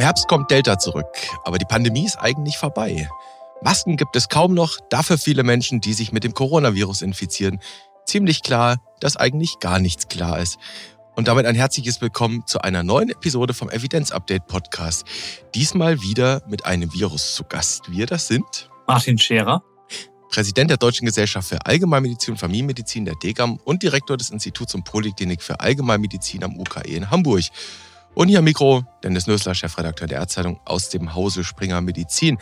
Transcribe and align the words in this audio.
Im 0.00 0.04
Herbst 0.04 0.28
kommt 0.28 0.50
Delta 0.50 0.78
zurück, 0.78 1.14
aber 1.44 1.58
die 1.58 1.66
Pandemie 1.66 2.06
ist 2.06 2.16
eigentlich 2.16 2.56
vorbei. 2.56 3.06
Masken 3.60 3.98
gibt 3.98 4.16
es 4.16 4.30
kaum 4.30 4.54
noch, 4.54 4.78
dafür 4.88 5.18
viele 5.18 5.42
Menschen, 5.42 5.82
die 5.82 5.92
sich 5.92 6.10
mit 6.10 6.24
dem 6.24 6.32
Coronavirus 6.32 7.02
infizieren. 7.02 7.60
Ziemlich 8.06 8.42
klar, 8.42 8.78
dass 9.00 9.18
eigentlich 9.18 9.58
gar 9.60 9.78
nichts 9.78 10.08
klar 10.08 10.38
ist. 10.38 10.56
Und 11.16 11.28
damit 11.28 11.44
ein 11.44 11.54
herzliches 11.54 12.00
Willkommen 12.00 12.46
zu 12.46 12.62
einer 12.62 12.82
neuen 12.82 13.10
Episode 13.10 13.52
vom 13.52 13.68
Evidenz 13.68 14.10
Update 14.10 14.46
Podcast. 14.46 15.04
Diesmal 15.54 16.00
wieder 16.00 16.44
mit 16.48 16.64
einem 16.64 16.94
Virus 16.94 17.34
zu 17.34 17.44
Gast. 17.44 17.92
Wir 17.92 18.06
das 18.06 18.26
sind 18.26 18.70
Martin 18.86 19.18
Scherer, 19.18 19.62
Präsident 20.30 20.70
der 20.70 20.78
Deutschen 20.78 21.04
Gesellschaft 21.04 21.46
für 21.46 21.66
Allgemeinmedizin 21.66 22.32
und 22.32 22.38
Familienmedizin 22.38 23.04
der 23.04 23.16
DGAM 23.16 23.58
und 23.64 23.82
Direktor 23.82 24.16
des 24.16 24.30
Instituts 24.30 24.74
und 24.74 24.84
Poliklinik 24.84 25.42
für 25.42 25.60
Allgemeinmedizin 25.60 26.42
am 26.42 26.58
UKE 26.58 26.88
in 26.88 27.10
Hamburg. 27.10 27.44
Und 28.20 28.28
hier 28.28 28.40
am 28.40 28.44
Mikro 28.44 28.84
Dennis 29.02 29.26
Nösler, 29.26 29.54
Chefredakteur 29.54 30.06
der 30.06 30.18
Ärzteitung 30.18 30.60
aus 30.66 30.90
dem 30.90 31.14
Hause 31.14 31.42
Springer 31.42 31.80
Medizin. 31.80 32.36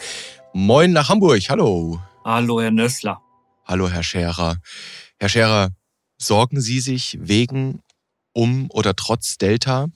Moin 0.52 0.90
nach 0.90 1.08
Hamburg, 1.08 1.40
hallo. 1.50 2.02
Hallo, 2.24 2.60
Herr 2.60 2.72
Nössler. 2.72 3.22
Hallo, 3.64 3.88
Herr 3.88 4.02
Scherer. 4.02 4.56
Herr 5.20 5.28
Scherer, 5.28 5.70
sorgen 6.16 6.60
Sie 6.60 6.80
sich 6.80 7.16
wegen, 7.20 7.80
um 8.32 8.68
oder 8.72 8.96
trotz 8.96 9.38
Delta? 9.38 9.86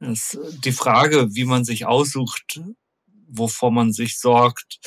Das 0.00 0.34
ist 0.34 0.62
die 0.62 0.72
Frage, 0.72 1.34
wie 1.34 1.44
man 1.44 1.64
sich 1.64 1.86
aussucht, 1.86 2.60
wovor 3.26 3.70
man 3.70 3.94
sich 3.94 4.18
sorgt. 4.18 4.80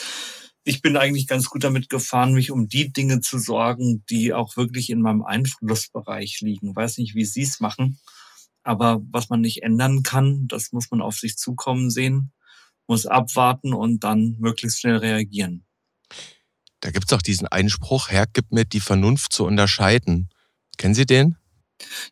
Ich 0.64 0.84
bin 0.84 0.96
eigentlich 0.96 1.26
ganz 1.26 1.50
gut 1.50 1.64
damit 1.64 1.90
gefahren, 1.90 2.34
mich 2.34 2.52
um 2.52 2.68
die 2.68 2.94
Dinge 2.94 3.22
zu 3.22 3.40
sorgen, 3.40 4.04
die 4.12 4.32
auch 4.32 4.58
wirklich 4.58 4.92
in 4.92 5.02
meinem 5.02 5.24
Einflussbereich 5.24 6.42
liegen. 6.42 6.70
Ich 6.70 6.76
weiß 6.76 7.00
nicht, 7.00 7.16
wie 7.16 7.26
Sie 7.26 7.42
es 7.42 7.60
machen. 7.60 7.98
Aber 8.64 9.02
was 9.12 9.30
man 9.30 9.42
nicht 9.42 9.64
ändern 9.64 10.04
kann, 10.04 10.48
das 10.48 10.72
muss 10.72 10.92
man 10.92 11.02
auf 11.02 11.18
sich 11.18 11.38
zukommen 11.38 11.90
sehen, 11.90 12.32
muss 12.88 13.06
abwarten 13.06 13.74
und 13.74 14.04
dann 14.04 14.36
möglichst 14.40 14.80
schnell 14.80 14.98
reagieren. 14.98 15.66
Da 16.82 16.92
gibt 16.92 17.06
es 17.08 17.14
auch 17.14 17.22
diesen 17.22 17.48
Einspruch, 17.48 18.10
Herr, 18.10 18.26
gib 18.32 18.52
mir 18.52 18.66
die 18.66 18.80
Vernunft 18.80 19.34
zu 19.34 19.46
unterscheiden. 19.46 20.30
Kennen 20.78 20.96
Sie 20.96 21.06
den? 21.06 21.38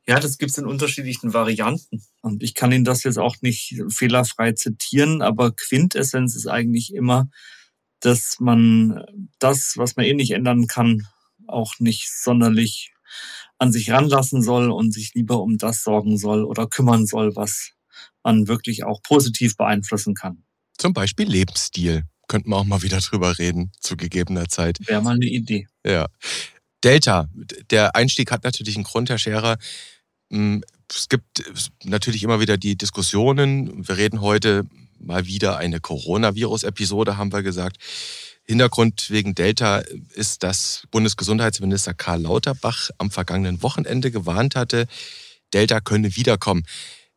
Ja, 0.08 0.20
das 0.20 0.38
gibt 0.38 0.52
es 0.52 0.58
in 0.58 0.66
unterschiedlichen 0.66 1.34
Varianten. 1.34 2.04
Und 2.22 2.44
ich 2.44 2.56
kann 2.56 2.72
Ihnen 2.72 2.86
das 2.86 3.04
jetzt 3.04 3.20
auch 3.20 3.38
nicht 3.42 3.82
fehlerfrei 3.90 4.54
zitieren, 4.54 5.22
aber 5.22 5.52
Quintessenz 5.52 6.36
ist 6.36 6.48
eigentlich 6.48 6.94
immer, 6.94 7.30
dass 8.00 8.38
man 8.40 9.04
das, 9.40 9.74
was 9.76 9.96
man 9.96 10.06
eh 10.06 10.14
nicht 10.14 10.32
ändern 10.32 10.68
kann, 10.68 11.08
auch 11.48 11.74
nicht 11.80 12.10
sonderlich 12.12 12.94
an 13.58 13.72
sich 13.72 13.92
ranlassen 13.92 14.42
soll 14.42 14.72
und 14.72 14.94
sich 14.94 15.14
lieber 15.14 15.42
um 15.42 15.58
das 15.58 15.84
sorgen 15.84 16.18
soll 16.18 16.44
oder 16.44 16.68
kümmern 16.68 17.06
soll, 17.06 17.36
was 17.36 17.72
man 18.24 18.48
wirklich 18.48 18.84
auch 18.84 19.02
positiv 19.02 19.58
beeinflussen 19.58 20.14
kann. 20.14 20.44
Zum 20.78 20.94
Beispiel 20.94 21.28
Lebensstil. 21.28 22.04
Könnten 22.28 22.52
wir 22.52 22.58
auch 22.58 22.64
mal 22.64 22.84
wieder 22.84 23.00
drüber 23.00 23.40
reden, 23.40 23.72
zu 23.80 23.98
gegebener 23.98 24.48
Zeit. 24.48 24.78
Wäre 24.88 25.02
mal 25.02 25.16
eine 25.16 25.26
Idee. 25.26 25.68
Ja. 25.86 26.08
Delta, 26.84 27.28
der 27.72 27.96
Einstieg 27.96 28.32
hat 28.32 28.44
natürlich 28.44 28.76
einen 28.76 28.84
Grund, 28.84 29.10
Herr 29.10 29.18
Scherer. 29.18 29.58
Hm, 30.32 30.64
es 30.90 31.10
gibt 31.10 31.44
natürlich 31.84 32.24
immer 32.24 32.40
wieder 32.40 32.58
die 32.58 32.78
Diskussionen. 32.78 33.88
Wir 33.88 33.98
reden 33.98 34.22
heute 34.22 34.66
mal 35.00 35.26
wieder 35.26 35.58
eine 35.58 35.80
Coronavirus-Episode, 35.80 37.18
haben 37.18 37.34
wir 37.34 37.44
gesagt. 37.44 37.78
Hintergrund 38.50 39.12
wegen 39.12 39.36
Delta 39.36 39.84
ist, 40.16 40.42
dass 40.42 40.82
Bundesgesundheitsminister 40.90 41.94
Karl 41.94 42.24
Lauterbach 42.24 42.90
am 42.98 43.12
vergangenen 43.12 43.62
Wochenende 43.62 44.10
gewarnt 44.10 44.56
hatte, 44.56 44.88
Delta 45.54 45.80
könne 45.82 46.16
wiederkommen. 46.16 46.64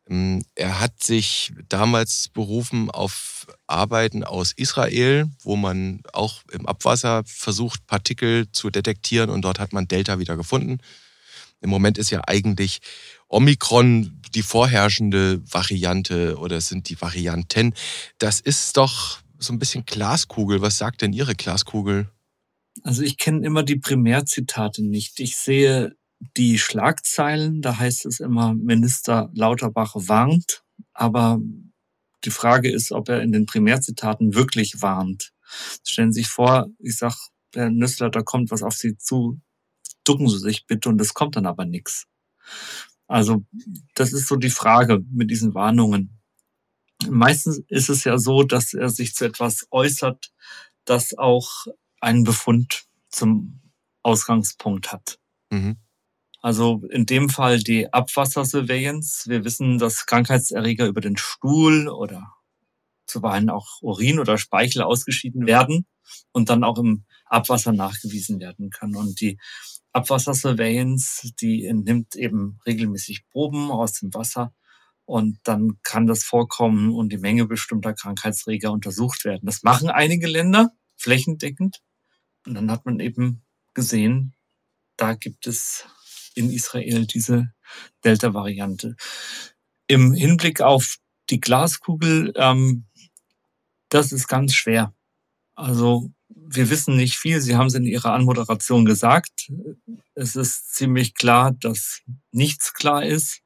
Ähm, 0.07 0.45
er 0.53 0.79
hat 0.79 1.01
sich 1.01 1.51
damals 1.69 2.27
berufen 2.27 2.91
auf 2.91 3.47
Arbeiten 3.65 4.23
aus 4.23 4.51
Israel, 4.51 5.25
wo 5.41 5.55
man 5.55 6.01
auch 6.13 6.43
im 6.51 6.67
Abwasser 6.67 7.23
versucht, 7.25 7.87
Partikel 7.87 8.51
zu 8.51 8.69
detektieren 8.69 9.31
und 9.31 9.41
dort 9.41 9.57
hat 9.57 9.73
man 9.73 9.87
Delta 9.87 10.19
wieder 10.19 10.37
gefunden. 10.37 10.77
Im 11.61 11.71
Moment 11.71 11.97
ist 11.97 12.11
ja 12.11 12.21
eigentlich 12.27 12.77
Omikron 13.27 14.21
die 14.35 14.43
vorherrschende 14.43 15.41
Variante 15.51 16.37
oder 16.37 16.61
sind 16.61 16.89
die 16.89 17.01
Varianten. 17.01 17.73
Das 18.19 18.39
ist 18.39 18.77
doch 18.77 19.22
so 19.43 19.53
ein 19.53 19.59
bisschen 19.59 19.85
Glaskugel. 19.85 20.61
Was 20.61 20.77
sagt 20.77 21.01
denn 21.01 21.13
Ihre 21.13 21.35
Glaskugel? 21.35 22.09
Also 22.81 23.03
ich 23.03 23.17
kenne 23.17 23.45
immer 23.45 23.63
die 23.63 23.77
Primärzitate 23.77 24.83
nicht. 24.83 25.19
Ich 25.19 25.37
sehe 25.37 25.95
die 26.37 26.57
Schlagzeilen, 26.57 27.61
da 27.61 27.77
heißt 27.77 28.05
es 28.05 28.19
immer, 28.19 28.53
Minister 28.53 29.29
Lauterbach 29.33 29.93
warnt, 29.95 30.63
aber 30.93 31.39
die 32.23 32.31
Frage 32.31 32.71
ist, 32.71 32.91
ob 32.91 33.09
er 33.09 33.21
in 33.21 33.31
den 33.31 33.45
Primärzitaten 33.45 34.33
wirklich 34.33 34.81
warnt. 34.81 35.31
Stellen 35.85 36.13
Sie 36.13 36.21
sich 36.21 36.29
vor, 36.29 36.67
ich 36.79 36.97
sag, 36.97 37.15
Herr 37.53 37.69
Nüssler, 37.69 38.09
da 38.09 38.21
kommt 38.21 38.51
was 38.51 38.63
auf 38.63 38.73
Sie 38.73 38.97
zu, 38.97 39.39
ducken 40.03 40.29
Sie 40.29 40.39
sich 40.39 40.65
bitte 40.65 40.89
und 40.89 40.99
es 41.01 41.13
kommt 41.13 41.35
dann 41.35 41.45
aber 41.45 41.65
nichts. 41.65 42.05
Also 43.07 43.45
das 43.95 44.13
ist 44.13 44.27
so 44.27 44.37
die 44.37 44.49
Frage 44.49 45.03
mit 45.11 45.29
diesen 45.29 45.53
Warnungen. 45.53 46.19
Meistens 47.09 47.61
ist 47.67 47.89
es 47.89 48.03
ja 48.03 48.17
so, 48.17 48.43
dass 48.43 48.73
er 48.73 48.89
sich 48.89 49.15
zu 49.15 49.25
etwas 49.25 49.67
äußert, 49.71 50.31
das 50.85 51.17
auch 51.17 51.65
einen 51.99 52.23
Befund 52.23 52.85
zum 53.09 53.61
Ausgangspunkt 54.03 54.91
hat. 54.91 55.19
Mhm. 55.49 55.77
Also 56.41 56.83
in 56.89 57.05
dem 57.05 57.29
Fall 57.29 57.59
die 57.59 57.91
Abwassersurveillance. 57.93 59.29
Wir 59.29 59.45
wissen, 59.45 59.77
dass 59.77 60.05
Krankheitserreger 60.05 60.87
über 60.87 60.99
den 60.99 61.15
Stuhl 61.15 61.87
oder 61.87 62.33
zuweilen 63.05 63.49
auch 63.49 63.81
Urin 63.81 64.19
oder 64.19 64.37
Speichel 64.37 64.81
ausgeschieden 64.81 65.45
werden 65.45 65.85
und 66.33 66.49
dann 66.49 66.65
auch 66.65 66.77
im 66.77 67.05
Abwasser 67.25 67.71
nachgewiesen 67.71 68.41
werden 68.41 68.71
kann. 68.71 68.95
Und 68.95 69.21
die 69.21 69.39
Abwassersurveillance, 69.93 71.31
die 71.39 71.65
entnimmt 71.65 72.15
eben 72.15 72.59
regelmäßig 72.65 73.25
Proben 73.29 73.71
aus 73.71 73.93
dem 73.93 74.13
Wasser 74.13 74.53
und 75.05 75.39
dann 75.43 75.79
kann 75.83 76.07
das 76.07 76.23
Vorkommen 76.23 76.93
und 76.93 77.09
die 77.09 77.17
Menge 77.17 77.45
bestimmter 77.45 77.93
Krankheitserreger 77.93 78.71
untersucht 78.71 79.25
werden. 79.25 79.45
Das 79.45 79.63
machen 79.63 79.89
einige 79.89 80.27
Länder 80.27 80.71
flächendeckend. 80.97 81.81
Und 82.45 82.55
dann 82.55 82.71
hat 82.71 82.85
man 82.85 82.99
eben 82.99 83.43
gesehen, 83.73 84.33
da 84.97 85.13
gibt 85.13 85.47
es 85.47 85.85
in 86.35 86.49
Israel 86.49 87.05
diese 87.05 87.53
Delta-Variante. 88.03 88.95
Im 89.87 90.13
Hinblick 90.13 90.61
auf 90.61 90.97
die 91.29 91.39
Glaskugel, 91.39 92.33
ähm, 92.35 92.85
das 93.89 94.11
ist 94.11 94.27
ganz 94.27 94.53
schwer. 94.53 94.93
Also 95.55 96.11
wir 96.27 96.69
wissen 96.69 96.95
nicht 96.95 97.15
viel. 97.15 97.41
Sie 97.41 97.55
haben 97.55 97.67
es 97.67 97.75
in 97.75 97.85
Ihrer 97.85 98.13
Anmoderation 98.13 98.85
gesagt. 98.85 99.51
Es 100.15 100.35
ist 100.35 100.73
ziemlich 100.73 101.13
klar, 101.13 101.51
dass 101.51 102.01
nichts 102.31 102.73
klar 102.73 103.05
ist. 103.05 103.42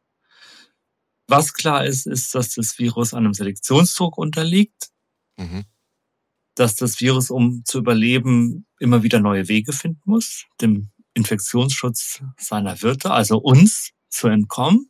Was 1.28 1.54
klar 1.54 1.86
ist, 1.86 2.08
ist, 2.08 2.34
dass 2.34 2.56
das 2.56 2.80
Virus 2.80 3.14
einem 3.14 3.34
Selektionsdruck 3.34 4.18
unterliegt, 4.18 4.90
mhm. 5.38 5.66
dass 6.56 6.76
das 6.76 7.02
Virus, 7.02 7.30
um 7.30 7.64
zu 7.66 7.80
überleben, 7.80 8.66
immer 8.80 9.04
wieder 9.04 9.20
neue 9.20 9.48
Wege 9.48 9.74
finden 9.74 10.02
muss, 10.06 10.46
dem 10.62 10.90
Infektionsschutz 11.14 12.22
seiner 12.38 12.82
Wirte, 12.82 13.12
also 13.12 13.38
uns, 13.38 13.92
zu 14.10 14.28
entkommen. 14.28 14.90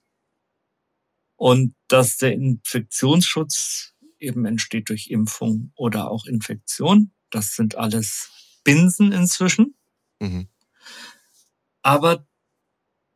Und 1.35 1.75
dass 1.87 2.17
der 2.17 2.33
Infektionsschutz 2.33 3.93
eben 4.19 4.45
entsteht 4.45 4.89
durch 4.89 5.07
Impfung 5.07 5.71
oder 5.75 6.09
auch 6.09 6.25
Infektion. 6.25 7.11
Das 7.29 7.55
sind 7.55 7.75
alles 7.75 8.29
Binsen 8.63 9.11
inzwischen. 9.11 9.75
Mhm. 10.19 10.47
Aber 11.81 12.27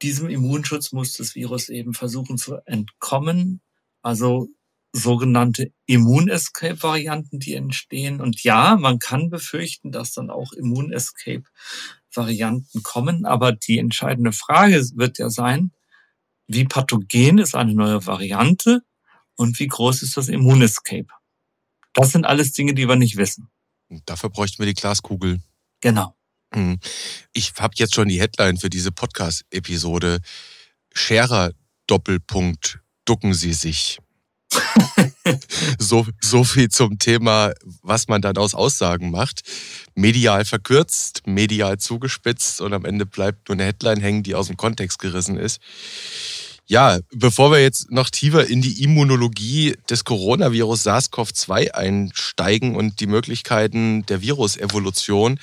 diesem 0.01 0.29
Immunschutz 0.29 0.91
muss 0.91 1.13
das 1.13 1.35
Virus 1.35 1.69
eben 1.69 1.93
versuchen 1.93 2.37
zu 2.37 2.57
entkommen. 2.65 3.61
Also 4.01 4.49
sogenannte 4.93 5.71
Immun-Escape-Varianten, 5.85 7.39
die 7.39 7.53
entstehen. 7.53 8.19
Und 8.19 8.43
ja, 8.43 8.75
man 8.75 8.99
kann 8.99 9.29
befürchten, 9.29 9.89
dass 9.91 10.11
dann 10.13 10.29
auch 10.29 10.51
Immun-Escape-Varianten 10.53 12.83
kommen. 12.83 13.25
Aber 13.25 13.53
die 13.53 13.79
entscheidende 13.79 14.33
Frage 14.33 14.85
wird 14.95 15.17
ja 15.17 15.29
sein, 15.29 15.71
wie 16.47 16.65
pathogen 16.65 17.37
ist 17.37 17.55
eine 17.55 17.73
neue 17.73 18.05
Variante 18.05 18.81
und 19.35 19.57
wie 19.59 19.67
groß 19.67 20.01
ist 20.01 20.17
das 20.17 20.27
Immun-Escape? 20.27 21.07
Das 21.93 22.11
sind 22.11 22.25
alles 22.25 22.51
Dinge, 22.53 22.73
die 22.73 22.87
wir 22.87 22.97
nicht 22.97 23.17
wissen. 23.17 23.49
Dafür 24.05 24.29
bräuchten 24.29 24.59
wir 24.59 24.65
die 24.65 24.73
Glaskugel. 24.73 25.41
Genau. 25.81 26.15
Ich 27.33 27.53
habe 27.59 27.73
jetzt 27.77 27.95
schon 27.95 28.09
die 28.09 28.19
Headline 28.19 28.57
für 28.57 28.69
diese 28.69 28.91
Podcast-Episode. 28.91 30.19
Scherer 30.93 31.51
Doppelpunkt, 31.87 32.79
ducken 33.05 33.33
Sie 33.33 33.53
sich. 33.53 33.99
so, 35.79 36.05
so 36.19 36.43
viel 36.43 36.69
zum 36.69 36.99
Thema, 36.99 37.53
was 37.81 38.07
man 38.07 38.21
dann 38.21 38.37
aus 38.37 38.53
Aussagen 38.53 39.11
macht. 39.11 39.41
Medial 39.95 40.45
verkürzt, 40.45 41.21
medial 41.25 41.77
zugespitzt 41.77 42.61
und 42.61 42.73
am 42.73 42.85
Ende 42.85 43.05
bleibt 43.05 43.47
nur 43.47 43.55
eine 43.55 43.65
Headline 43.65 44.01
hängen, 44.01 44.23
die 44.23 44.35
aus 44.35 44.47
dem 44.47 44.57
Kontext 44.57 44.99
gerissen 44.99 45.37
ist. 45.37 45.59
Ja, 46.67 46.99
bevor 47.11 47.51
wir 47.51 47.61
jetzt 47.61 47.91
noch 47.91 48.09
tiefer 48.09 48.47
in 48.47 48.61
die 48.61 48.83
Immunologie 48.83 49.75
des 49.89 50.05
Coronavirus 50.05 50.87
SARS-CoV-2 50.87 51.71
einsteigen 51.71 52.75
und 52.75 53.01
die 53.01 53.07
Möglichkeiten 53.07 54.05
der 54.05 54.21
Virusevolution, 54.21 55.39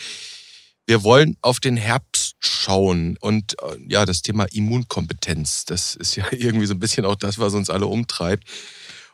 wir 0.88 1.04
wollen 1.04 1.36
auf 1.42 1.60
den 1.60 1.76
Herbst 1.76 2.34
schauen 2.40 3.18
und 3.20 3.62
äh, 3.62 3.76
ja, 3.88 4.06
das 4.06 4.22
Thema 4.22 4.46
Immunkompetenz, 4.50 5.66
das 5.66 5.94
ist 5.94 6.16
ja 6.16 6.24
irgendwie 6.32 6.64
so 6.64 6.72
ein 6.72 6.80
bisschen 6.80 7.04
auch 7.04 7.14
das, 7.14 7.38
was 7.38 7.52
uns 7.52 7.68
alle 7.68 7.86
umtreibt. 7.86 8.44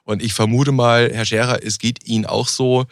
Und 0.05 0.23
ich 0.23 0.35
vermute 0.35 0.71
mal, 0.71 1.11
Herr 1.13 1.25
Scherer, 1.25 1.65
es 1.65 1.79
geht 1.79 2.07
Ihnen 2.07 2.27
auch 2.27 2.47
so, 2.47 2.87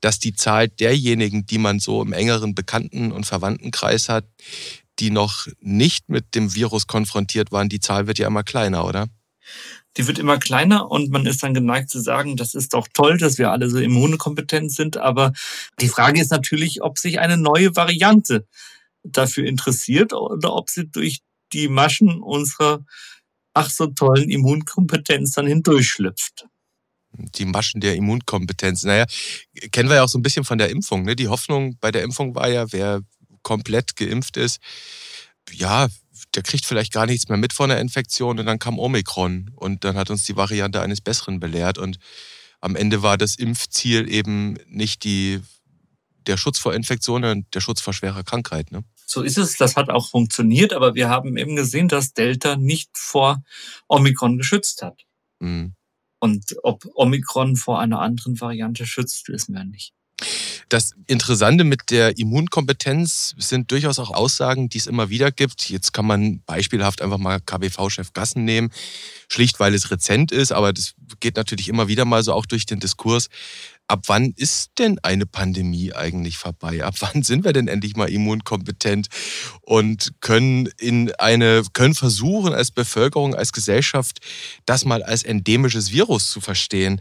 dass 0.00 0.20
die 0.20 0.34
Zahl 0.34 0.68
derjenigen, 0.68 1.46
die 1.46 1.58
man 1.58 1.80
so 1.80 2.00
im 2.00 2.12
engeren 2.12 2.54
Bekannten- 2.54 3.10
und 3.10 3.26
Verwandtenkreis 3.26 4.08
hat, 4.08 4.24
die 5.00 5.10
noch 5.10 5.48
nicht 5.60 6.08
mit 6.08 6.36
dem 6.36 6.54
Virus 6.54 6.86
konfrontiert 6.86 7.50
waren, 7.50 7.68
die 7.68 7.80
Zahl 7.80 8.06
wird 8.06 8.18
ja 8.18 8.28
immer 8.28 8.44
kleiner, 8.44 8.84
oder? 8.84 9.08
Die 9.98 10.06
wird 10.06 10.18
immer 10.18 10.38
kleiner 10.38 10.90
und 10.90 11.10
man 11.10 11.26
ist 11.26 11.42
dann 11.42 11.54
geneigt 11.54 11.90
zu 11.90 12.00
sagen, 12.00 12.36
das 12.36 12.54
ist 12.54 12.72
doch 12.72 12.86
toll, 12.94 13.18
dass 13.18 13.36
wir 13.36 13.50
alle 13.50 13.68
so 13.68 13.78
immunkompetent 13.78 14.72
sind. 14.72 14.96
Aber 14.96 15.32
die 15.80 15.88
Frage 15.88 16.20
ist 16.20 16.30
natürlich, 16.30 16.82
ob 16.82 16.98
sich 16.98 17.18
eine 17.18 17.36
neue 17.36 17.74
Variante 17.74 18.46
dafür 19.02 19.46
interessiert 19.46 20.12
oder 20.12 20.54
ob 20.54 20.70
sie 20.70 20.88
durch 20.88 21.18
die 21.52 21.68
Maschen 21.68 22.22
unserer 22.22 22.84
ach 23.54 23.70
so 23.70 23.88
tollen 23.88 24.30
Immunkompetenz 24.30 25.32
dann 25.32 25.48
hindurchschlüpft. 25.48 26.46
Die 27.12 27.46
Maschen 27.46 27.80
der 27.80 27.96
Immunkompetenz. 27.96 28.84
Naja, 28.84 29.06
kennen 29.72 29.88
wir 29.88 29.96
ja 29.96 30.04
auch 30.04 30.08
so 30.08 30.18
ein 30.18 30.22
bisschen 30.22 30.44
von 30.44 30.58
der 30.58 30.70
Impfung. 30.70 31.02
Ne? 31.02 31.16
Die 31.16 31.28
Hoffnung 31.28 31.76
bei 31.80 31.90
der 31.90 32.02
Impfung 32.02 32.36
war 32.36 32.48
ja, 32.48 32.70
wer 32.72 33.00
komplett 33.42 33.96
geimpft 33.96 34.36
ist, 34.36 34.60
ja, 35.50 35.88
der 36.38 36.44
kriegt 36.44 36.64
vielleicht 36.64 36.92
gar 36.92 37.04
nichts 37.04 37.28
mehr 37.28 37.36
mit 37.36 37.52
von 37.52 37.68
der 37.68 37.80
Infektion 37.80 38.38
und 38.38 38.46
dann 38.46 38.60
kam 38.60 38.78
Omikron 38.78 39.50
und 39.56 39.82
dann 39.82 39.96
hat 39.96 40.08
uns 40.08 40.22
die 40.24 40.36
Variante 40.36 40.80
eines 40.80 41.00
Besseren 41.00 41.40
belehrt 41.40 41.78
und 41.78 41.98
am 42.60 42.76
Ende 42.76 43.02
war 43.02 43.18
das 43.18 43.34
Impfziel 43.34 44.08
eben 44.08 44.56
nicht 44.68 45.02
die, 45.02 45.40
der 46.28 46.36
Schutz 46.36 46.60
vor 46.60 46.74
Infektionen, 46.74 47.24
sondern 47.24 47.46
der 47.52 47.58
Schutz 47.58 47.80
vor 47.80 47.92
schwerer 47.92 48.22
Krankheit. 48.22 48.70
Ne? 48.70 48.84
So 49.04 49.22
ist 49.22 49.36
es, 49.36 49.56
das 49.56 49.74
hat 49.74 49.90
auch 49.90 50.10
funktioniert, 50.10 50.72
aber 50.72 50.94
wir 50.94 51.08
haben 51.08 51.36
eben 51.36 51.56
gesehen, 51.56 51.88
dass 51.88 52.14
Delta 52.14 52.54
nicht 52.54 52.90
vor 52.96 53.42
Omikron 53.88 54.38
geschützt 54.38 54.82
hat. 54.82 55.02
Mhm. 55.40 55.74
Und 56.20 56.54
ob 56.62 56.86
Omikron 56.94 57.56
vor 57.56 57.80
einer 57.80 57.98
anderen 57.98 58.40
Variante 58.40 58.86
schützt, 58.86 59.28
wissen 59.28 59.56
wir 59.56 59.64
nicht. 59.64 59.92
Das 60.68 60.92
Interessante 61.06 61.64
mit 61.64 61.90
der 61.90 62.18
Immunkompetenz 62.18 63.34
sind 63.38 63.70
durchaus 63.70 63.98
auch 63.98 64.10
Aussagen, 64.10 64.68
die 64.68 64.76
es 64.76 64.86
immer 64.86 65.08
wieder 65.08 65.30
gibt. 65.30 65.70
Jetzt 65.70 65.94
kann 65.94 66.04
man 66.04 66.42
beispielhaft 66.44 67.00
einfach 67.00 67.16
mal 67.16 67.40
KBV-Chef 67.40 68.12
Gassen 68.12 68.44
nehmen, 68.44 68.70
schlicht 69.30 69.60
weil 69.60 69.72
es 69.72 69.90
rezent 69.90 70.30
ist, 70.30 70.52
aber 70.52 70.74
das 70.74 70.92
geht 71.20 71.36
natürlich 71.36 71.70
immer 71.70 71.88
wieder 71.88 72.04
mal 72.04 72.22
so 72.22 72.34
auch 72.34 72.44
durch 72.44 72.66
den 72.66 72.80
Diskurs. 72.80 73.28
Ab 73.86 74.02
wann 74.08 74.34
ist 74.36 74.72
denn 74.78 74.98
eine 75.02 75.24
Pandemie 75.24 75.94
eigentlich 75.94 76.36
vorbei? 76.36 76.84
Ab 76.84 76.96
wann 77.00 77.22
sind 77.22 77.44
wir 77.44 77.54
denn 77.54 77.68
endlich 77.68 77.96
mal 77.96 78.10
immunkompetent 78.10 79.08
und 79.62 80.12
können 80.20 80.68
in 80.78 81.14
eine, 81.14 81.62
können 81.72 81.94
versuchen 81.94 82.52
als 82.52 82.72
Bevölkerung, 82.72 83.34
als 83.34 83.52
Gesellschaft, 83.52 84.18
das 84.66 84.84
mal 84.84 85.02
als 85.02 85.22
endemisches 85.22 85.92
Virus 85.92 86.30
zu 86.30 86.42
verstehen? 86.42 87.00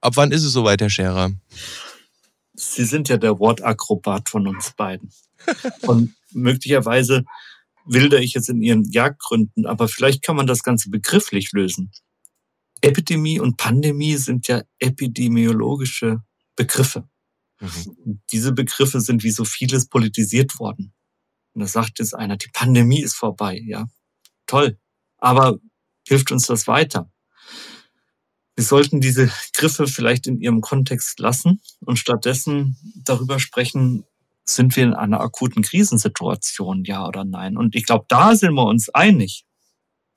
Ab 0.00 0.12
wann 0.14 0.30
ist 0.30 0.44
es 0.44 0.52
soweit, 0.52 0.80
Herr 0.80 0.90
Scherer? 0.90 1.32
Sie 2.60 2.84
sind 2.84 3.08
ja 3.08 3.16
der 3.16 3.38
Wortakrobat 3.38 4.28
von 4.28 4.46
uns 4.46 4.72
beiden. 4.76 5.10
Und 5.82 6.14
möglicherweise 6.32 7.24
wilder 7.86 8.20
ich 8.20 8.34
jetzt 8.34 8.50
in 8.50 8.60
Ihren 8.60 8.84
Jagdgründen, 8.84 9.66
aber 9.66 9.88
vielleicht 9.88 10.22
kann 10.22 10.36
man 10.36 10.46
das 10.46 10.62
Ganze 10.62 10.90
begrifflich 10.90 11.52
lösen. 11.52 11.90
Epidemie 12.82 13.40
und 13.40 13.56
Pandemie 13.56 14.16
sind 14.16 14.46
ja 14.48 14.62
epidemiologische 14.78 16.22
Begriffe. 16.54 17.08
Mhm. 17.60 18.20
Diese 18.30 18.52
Begriffe 18.52 19.00
sind 19.00 19.22
wie 19.22 19.30
so 19.30 19.44
vieles 19.44 19.88
politisiert 19.88 20.58
worden. 20.58 20.92
Und 21.52 21.62
da 21.62 21.66
sagt 21.66 21.98
jetzt 21.98 22.14
einer, 22.14 22.36
die 22.36 22.50
Pandemie 22.52 23.00
ist 23.00 23.16
vorbei. 23.16 23.60
Ja, 23.64 23.86
toll. 24.46 24.78
Aber 25.16 25.58
hilft 26.06 26.30
uns 26.30 26.46
das 26.46 26.66
weiter? 26.66 27.10
Wir 28.60 28.66
sollten 28.66 29.00
diese 29.00 29.32
Griffe 29.54 29.86
vielleicht 29.86 30.26
in 30.26 30.38
ihrem 30.38 30.60
Kontext 30.60 31.18
lassen 31.18 31.62
und 31.80 31.98
stattdessen 31.98 32.76
darüber 32.94 33.40
sprechen, 33.40 34.04
sind 34.44 34.76
wir 34.76 34.84
in 34.84 34.92
einer 34.92 35.22
akuten 35.22 35.62
Krisensituation, 35.62 36.84
ja 36.84 37.08
oder 37.08 37.24
nein? 37.24 37.56
Und 37.56 37.74
ich 37.74 37.86
glaube, 37.86 38.04
da 38.08 38.36
sind 38.36 38.52
wir 38.52 38.66
uns 38.66 38.90
einig. 38.90 39.46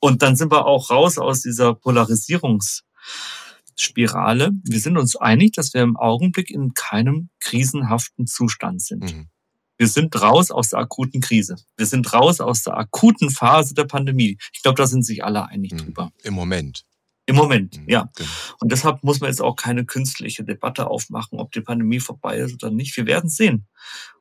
Und 0.01 0.23
dann 0.23 0.35
sind 0.35 0.51
wir 0.51 0.65
auch 0.65 0.89
raus 0.89 1.17
aus 1.17 1.39
dieser 1.39 1.73
Polarisierungsspirale. 1.73 4.51
Wir 4.65 4.79
sind 4.81 4.97
uns 4.97 5.15
einig, 5.15 5.53
dass 5.53 5.73
wir 5.73 5.81
im 5.81 5.95
Augenblick 5.95 6.49
in 6.49 6.73
keinem 6.73 7.29
krisenhaften 7.39 8.27
Zustand 8.27 8.81
sind. 8.81 9.05
Mhm. 9.05 9.29
Wir 9.77 9.87
sind 9.87 10.21
raus 10.21 10.51
aus 10.51 10.71
der 10.71 10.79
akuten 10.79 11.21
Krise. 11.21 11.55
Wir 11.77 11.85
sind 11.85 12.11
raus 12.11 12.41
aus 12.41 12.63
der 12.63 12.75
akuten 12.75 13.29
Phase 13.29 13.73
der 13.73 13.85
Pandemie. 13.85 14.37
Ich 14.51 14.63
glaube, 14.63 14.75
da 14.75 14.85
sind 14.85 15.05
sich 15.05 15.23
alle 15.23 15.47
einig 15.47 15.71
mhm. 15.71 15.77
drüber. 15.77 16.11
Im 16.23 16.33
Moment. 16.33 16.83
Im 17.25 17.35
Moment, 17.35 17.79
mhm, 17.79 17.89
ja. 17.89 18.09
Genau. 18.15 18.29
Und 18.59 18.71
deshalb 18.71 19.03
muss 19.03 19.21
man 19.21 19.29
jetzt 19.29 19.41
auch 19.41 19.55
keine 19.55 19.85
künstliche 19.85 20.43
Debatte 20.43 20.87
aufmachen, 20.87 21.39
ob 21.39 21.51
die 21.53 21.61
Pandemie 21.61 21.99
vorbei 21.99 22.37
ist 22.37 22.61
oder 22.61 22.71
nicht. 22.71 22.95
Wir 22.97 23.05
werden 23.05 23.29
sehen. 23.29 23.67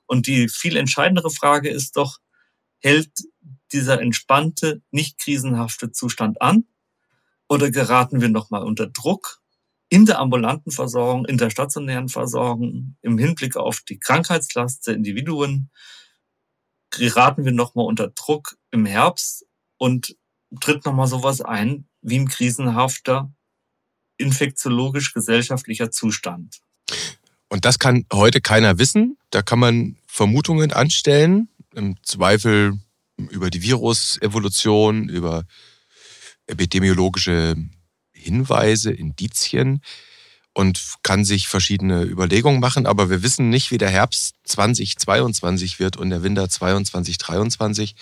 Und 0.07 0.27
die 0.27 0.49
viel 0.49 0.77
entscheidendere 0.77 1.31
Frage 1.31 1.69
ist 1.69 1.97
doch, 1.97 2.19
hält 2.79 3.11
dieser 3.73 4.01
entspannte, 4.01 4.83
nicht 4.91 5.19
krisenhafte 5.19 5.91
Zustand 5.91 6.41
an? 6.43 6.65
Oder 7.49 7.71
geraten 7.71 8.21
wir 8.21 8.29
nochmal 8.29 8.63
unter 8.63 8.87
Druck 8.87 9.41
in 9.89 10.07
der 10.07 10.19
ambulanten 10.21 10.71
Versorgung, 10.71 11.27
in 11.27 11.39
der 11.39 11.51
stationären 11.51 12.09
Versorgung, 12.09 12.97
im 13.03 13.19
Hinblick 13.19 13.57
auf 13.57 13.81
die 13.81 13.99
Krankheitslast 13.99 14.87
der 14.87 14.95
Individuen? 14.95 15.71
Geraten 16.91 17.45
wir 17.45 17.53
nochmal 17.53 17.87
unter 17.87 18.09
Druck 18.09 18.57
im 18.71 18.87
Herbst 18.87 19.47
und 19.79 20.17
tritt 20.61 20.85
nochmal 20.85 21.07
sowas 21.07 21.41
ein 21.41 21.89
wie 22.03 22.19
ein 22.19 22.29
krisenhafter 22.29 23.33
infektiologisch-gesellschaftlicher 24.19 25.91
Zustand. 25.91 26.61
Und 27.49 27.65
das 27.65 27.79
kann 27.79 28.07
heute 28.13 28.41
keiner 28.41 28.79
wissen. 28.79 29.19
Da 29.31 29.43
kann 29.43 29.59
man 29.59 29.97
Vermutungen 30.07 30.73
anstellen, 30.73 31.49
im 31.75 31.97
Zweifel 32.03 32.79
über 33.31 33.51
die 33.51 33.63
Virusevolution, 33.63 35.09
über 35.09 35.45
epidemiologische 36.47 37.57
Hinweise, 38.13 38.93
Indizien 38.93 39.83
und 40.55 40.97
kann 41.03 41.25
sich 41.25 41.49
verschiedene 41.49 42.03
Überlegungen 42.03 42.61
machen. 42.61 42.87
Aber 42.87 43.11
wir 43.11 43.23
wissen 43.23 43.49
nicht, 43.49 43.71
wie 43.71 43.79
der 43.79 43.91
Herbst 43.91 44.37
2022 44.45 45.79
wird 45.79 45.97
und 45.97 46.11
der 46.11 46.23
Winter 46.23 46.49
2022, 46.49 47.19
2023 47.19 47.95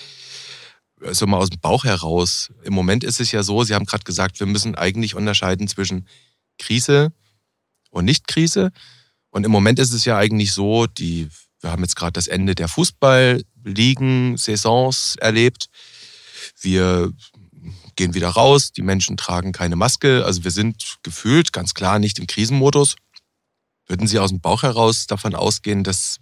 so 1.13 1.27
mal 1.27 1.39
aus 1.39 1.51
dem 1.51 1.61
Bauch 1.61 1.85
heraus. 1.85 2.51
Im 2.63 2.73
Moment 2.75 3.05
ist 3.05 3.21
es 3.21 3.33
ja 3.33 3.43
so, 3.43 3.65
Sie 3.65 3.75
haben 3.75 3.87
gerade 3.87 4.05
gesagt, 4.05 4.39
wir 4.41 4.47
müssen 4.47 4.75
eigentlich 4.75 5.15
unterscheiden 5.15 5.69
zwischen 5.69 6.07
Krise 6.59 7.13
und 7.91 8.05
Nicht-Krise. 8.05 8.71
Und 9.31 9.45
im 9.45 9.51
Moment 9.51 9.79
ist 9.79 9.93
es 9.93 10.05
ja 10.05 10.19
eigentlich 10.19 10.53
so, 10.53 10.87
die, 10.87 11.29
wir 11.61 11.71
haben 11.71 11.83
jetzt 11.83 11.97
gerade 11.97 12.13
das 12.13 12.29
Ende 12.29 12.55
der 12.55 12.69
Fußballligen-Saisons 12.69 15.17
erlebt. 15.17 15.71
Wir 16.61 17.13
gehen 17.97 18.15
wieder 18.15 18.31
raus, 18.31 18.73
die 18.73 18.83
Menschen 18.83 19.17
tragen 19.17 19.53
keine 19.53 19.77
Maske. 19.77 20.25
Also 20.25 20.45
wir 20.45 20.51
sind 20.51 20.99
gefühlt 21.03 21.53
ganz 21.53 21.75
klar 21.75 21.99
nicht 21.99 22.19
im 22.19 22.27
Krisenmodus. 22.27 22.97
Würden 23.87 24.07
Sie 24.07 24.19
aus 24.19 24.31
dem 24.31 24.41
Bauch 24.41 24.63
heraus 24.63 25.07
davon 25.07 25.35
ausgehen, 25.35 25.85
dass 25.85 26.19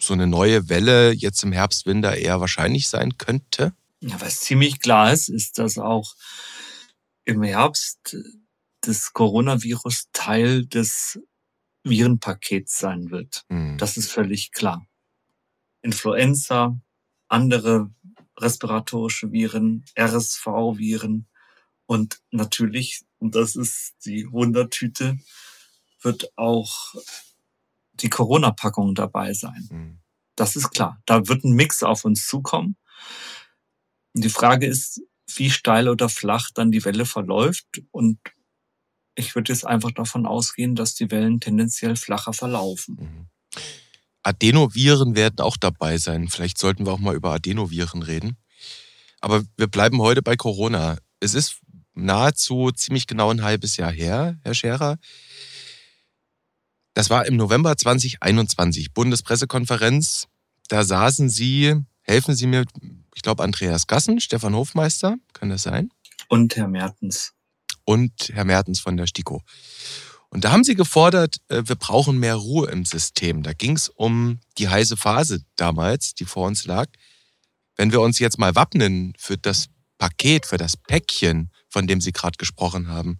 so 0.00 0.14
eine 0.14 0.26
neue 0.26 0.68
Welle 0.68 1.12
jetzt 1.12 1.42
im 1.42 1.52
Herbst, 1.52 1.86
Winter 1.86 2.16
eher 2.16 2.40
wahrscheinlich 2.40 2.88
sein 2.88 3.18
könnte? 3.18 3.74
Ja, 4.02 4.20
was 4.20 4.40
ziemlich 4.40 4.80
klar 4.80 5.12
ist, 5.12 5.28
ist, 5.28 5.58
dass 5.58 5.78
auch 5.78 6.14
im 7.24 7.42
Herbst 7.42 8.16
das 8.80 9.12
Coronavirus 9.12 10.08
Teil 10.12 10.66
des 10.66 11.20
Virenpakets 11.84 12.78
sein 12.78 13.10
wird. 13.10 13.44
Mhm. 13.48 13.78
Das 13.78 13.96
ist 13.96 14.10
völlig 14.10 14.50
klar. 14.50 14.86
Influenza, 15.82 16.76
andere 17.28 17.92
respiratorische 18.38 19.30
Viren, 19.30 19.84
RSV-Viren 19.98 21.28
und 21.86 22.20
natürlich, 22.30 23.02
und 23.18 23.34
das 23.36 23.54
ist 23.54 23.94
die 24.04 24.30
Wundertüte, 24.30 25.18
wird 26.00 26.36
auch 26.36 26.94
die 27.92 28.10
Corona-Packung 28.10 28.94
dabei 28.94 29.32
sein. 29.32 29.68
Mhm. 29.70 29.98
Das 30.34 30.56
ist 30.56 30.70
klar. 30.70 31.00
Da 31.06 31.28
wird 31.28 31.44
ein 31.44 31.52
Mix 31.52 31.82
auf 31.82 32.04
uns 32.04 32.26
zukommen. 32.26 32.76
Die 34.14 34.28
Frage 34.28 34.66
ist, 34.66 35.00
wie 35.36 35.50
steil 35.50 35.88
oder 35.88 36.08
flach 36.08 36.50
dann 36.54 36.70
die 36.70 36.84
Welle 36.84 37.06
verläuft. 37.06 37.66
Und 37.90 38.18
ich 39.14 39.34
würde 39.34 39.52
jetzt 39.52 39.66
einfach 39.66 39.92
davon 39.92 40.26
ausgehen, 40.26 40.74
dass 40.74 40.94
die 40.94 41.10
Wellen 41.10 41.40
tendenziell 41.40 41.96
flacher 41.96 42.32
verlaufen. 42.32 42.96
Mhm. 43.00 43.26
Adenoviren 44.22 45.16
werden 45.16 45.40
auch 45.40 45.56
dabei 45.56 45.98
sein. 45.98 46.28
Vielleicht 46.28 46.58
sollten 46.58 46.86
wir 46.86 46.92
auch 46.92 46.98
mal 46.98 47.14
über 47.14 47.32
Adenoviren 47.32 48.02
reden. 48.02 48.36
Aber 49.20 49.44
wir 49.56 49.66
bleiben 49.66 50.00
heute 50.00 50.22
bei 50.22 50.36
Corona. 50.36 50.98
Es 51.20 51.34
ist 51.34 51.60
nahezu 51.94 52.70
ziemlich 52.70 53.06
genau 53.06 53.30
ein 53.30 53.42
halbes 53.42 53.76
Jahr 53.76 53.92
her, 53.92 54.38
Herr 54.42 54.54
Scherer. 54.54 54.98
Das 56.94 57.10
war 57.10 57.26
im 57.26 57.36
November 57.36 57.76
2021, 57.76 58.92
Bundespressekonferenz. 58.92 60.28
Da 60.68 60.84
saßen 60.84 61.28
Sie, 61.28 61.74
helfen 62.02 62.34
Sie 62.34 62.46
mir, 62.46 62.64
ich 63.14 63.22
glaube 63.22 63.42
Andreas 63.42 63.86
Gassen, 63.86 64.20
Stefan 64.20 64.54
Hofmeister, 64.54 65.16
kann 65.32 65.50
das 65.50 65.62
sein? 65.62 65.90
Und 66.28 66.56
Herr 66.56 66.68
Mertens. 66.68 67.34
Und 67.84 68.30
Herr 68.32 68.44
Mertens 68.44 68.80
von 68.80 68.96
der 68.96 69.06
STIKO. 69.06 69.42
Und 70.30 70.44
da 70.44 70.52
haben 70.52 70.64
Sie 70.64 70.74
gefordert, 70.74 71.36
äh, 71.48 71.62
wir 71.66 71.76
brauchen 71.76 72.18
mehr 72.18 72.36
Ruhe 72.36 72.70
im 72.70 72.86
System. 72.86 73.42
Da 73.42 73.52
ging 73.52 73.76
es 73.76 73.90
um 73.90 74.40
die 74.56 74.68
heiße 74.68 74.96
Phase 74.96 75.44
damals, 75.56 76.14
die 76.14 76.24
vor 76.24 76.46
uns 76.46 76.64
lag. 76.64 76.86
Wenn 77.76 77.92
wir 77.92 78.00
uns 78.00 78.18
jetzt 78.18 78.38
mal 78.38 78.54
wappnen 78.54 79.12
für 79.18 79.36
das 79.36 79.68
Paket, 79.98 80.46
für 80.46 80.56
das 80.56 80.76
Päckchen, 80.76 81.50
von 81.68 81.86
dem 81.86 82.00
Sie 82.00 82.12
gerade 82.12 82.38
gesprochen 82.38 82.88
haben, 82.88 83.18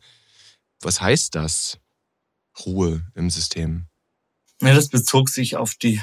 was 0.80 1.00
heißt 1.00 1.34
das? 1.34 1.78
Ruhe 2.64 3.06
im 3.14 3.30
System? 3.30 3.86
Ja, 4.62 4.74
das 4.74 4.88
bezog 4.88 5.28
sich 5.28 5.56
auf 5.56 5.74
die 5.74 6.00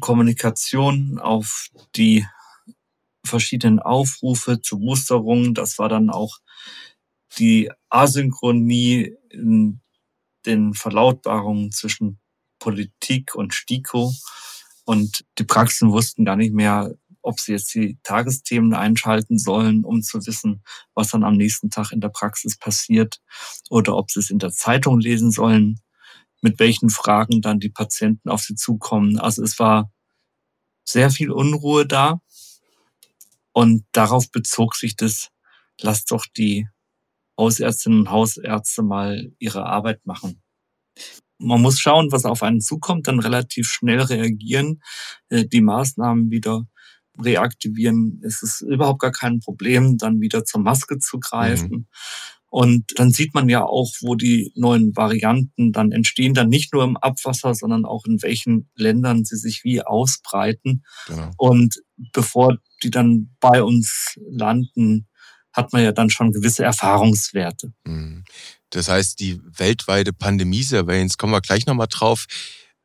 Kommunikation, 0.00 1.18
auf 1.18 1.68
die 1.94 2.26
verschiedenen 3.32 3.80
Aufrufe 3.80 4.60
zur 4.60 4.78
Musterung. 4.78 5.54
Das 5.54 5.78
war 5.78 5.88
dann 5.88 6.10
auch 6.10 6.38
die 7.38 7.70
Asynchronie 7.88 9.16
in 9.30 9.80
den 10.44 10.74
Verlautbarungen 10.74 11.72
zwischen 11.72 12.20
Politik 12.58 13.34
und 13.34 13.54
STIKO. 13.54 14.12
Und 14.84 15.24
die 15.38 15.44
Praxen 15.44 15.92
wussten 15.92 16.26
gar 16.26 16.36
nicht 16.36 16.52
mehr, 16.52 16.94
ob 17.22 17.40
sie 17.40 17.52
jetzt 17.52 17.72
die 17.74 17.98
Tagesthemen 18.02 18.74
einschalten 18.74 19.38
sollen, 19.38 19.84
um 19.84 20.02
zu 20.02 20.26
wissen, 20.26 20.62
was 20.94 21.10
dann 21.10 21.24
am 21.24 21.36
nächsten 21.36 21.70
Tag 21.70 21.92
in 21.92 22.02
der 22.02 22.10
Praxis 22.10 22.58
passiert, 22.58 23.20
oder 23.70 23.96
ob 23.96 24.10
sie 24.10 24.20
es 24.20 24.28
in 24.28 24.40
der 24.40 24.50
Zeitung 24.50 25.00
lesen 25.00 25.30
sollen, 25.30 25.80
mit 26.42 26.58
welchen 26.58 26.90
Fragen 26.90 27.40
dann 27.40 27.60
die 27.60 27.70
Patienten 27.70 28.28
auf 28.28 28.42
sie 28.42 28.56
zukommen. 28.56 29.18
Also 29.18 29.42
es 29.42 29.58
war 29.58 29.90
sehr 30.84 31.10
viel 31.10 31.30
Unruhe 31.30 31.86
da 31.86 32.20
und 33.52 33.84
darauf 33.92 34.30
bezog 34.30 34.74
sich 34.76 34.96
das, 34.96 35.28
lasst 35.80 36.10
doch 36.10 36.26
die 36.26 36.68
Hausärztinnen 37.38 38.00
und 38.00 38.10
Hausärzte 38.10 38.82
mal 38.82 39.32
ihre 39.38 39.66
Arbeit 39.66 40.04
machen. 40.06 40.42
Man 41.38 41.60
muss 41.60 41.80
schauen, 41.80 42.12
was 42.12 42.24
auf 42.24 42.42
einen 42.42 42.60
zukommt, 42.60 43.08
dann 43.08 43.18
relativ 43.18 43.68
schnell 43.68 44.00
reagieren, 44.00 44.82
äh, 45.28 45.44
die 45.46 45.60
Maßnahmen 45.60 46.30
wieder 46.30 46.66
reaktivieren. 47.18 48.20
Es 48.24 48.42
ist 48.42 48.60
überhaupt 48.60 49.00
gar 49.00 49.12
kein 49.12 49.40
Problem, 49.40 49.98
dann 49.98 50.20
wieder 50.20 50.44
zur 50.44 50.60
Maske 50.60 50.98
zu 50.98 51.18
greifen. 51.18 51.70
Mhm. 51.70 51.86
Und 52.48 52.84
dann 52.96 53.10
sieht 53.10 53.32
man 53.32 53.48
ja 53.48 53.64
auch, 53.64 53.90
wo 54.02 54.14
die 54.14 54.52
neuen 54.54 54.94
Varianten 54.94 55.72
dann 55.72 55.90
entstehen, 55.90 56.34
dann 56.34 56.50
nicht 56.50 56.74
nur 56.74 56.84
im 56.84 56.98
Abwasser, 56.98 57.54
sondern 57.54 57.86
auch 57.86 58.04
in 58.04 58.20
welchen 58.22 58.68
Ländern 58.76 59.24
sie 59.24 59.36
sich 59.36 59.64
wie 59.64 59.80
ausbreiten. 59.80 60.84
Genau. 61.06 61.30
Und 61.38 61.82
bevor 62.12 62.58
die 62.82 62.90
dann 62.90 63.34
bei 63.40 63.62
uns 63.62 64.18
landen, 64.30 65.06
hat 65.52 65.72
man 65.72 65.82
ja 65.82 65.92
dann 65.92 66.10
schon 66.10 66.32
gewisse 66.32 66.64
Erfahrungswerte. 66.64 67.72
Mhm. 67.84 68.24
Das 68.70 68.88
heißt, 68.88 69.20
die 69.20 69.40
weltweite 69.44 70.12
Pandemie-Surveillance, 70.12 71.16
kommen 71.18 71.32
wir 71.32 71.42
gleich 71.42 71.66
nochmal 71.66 71.88
drauf. 71.90 72.26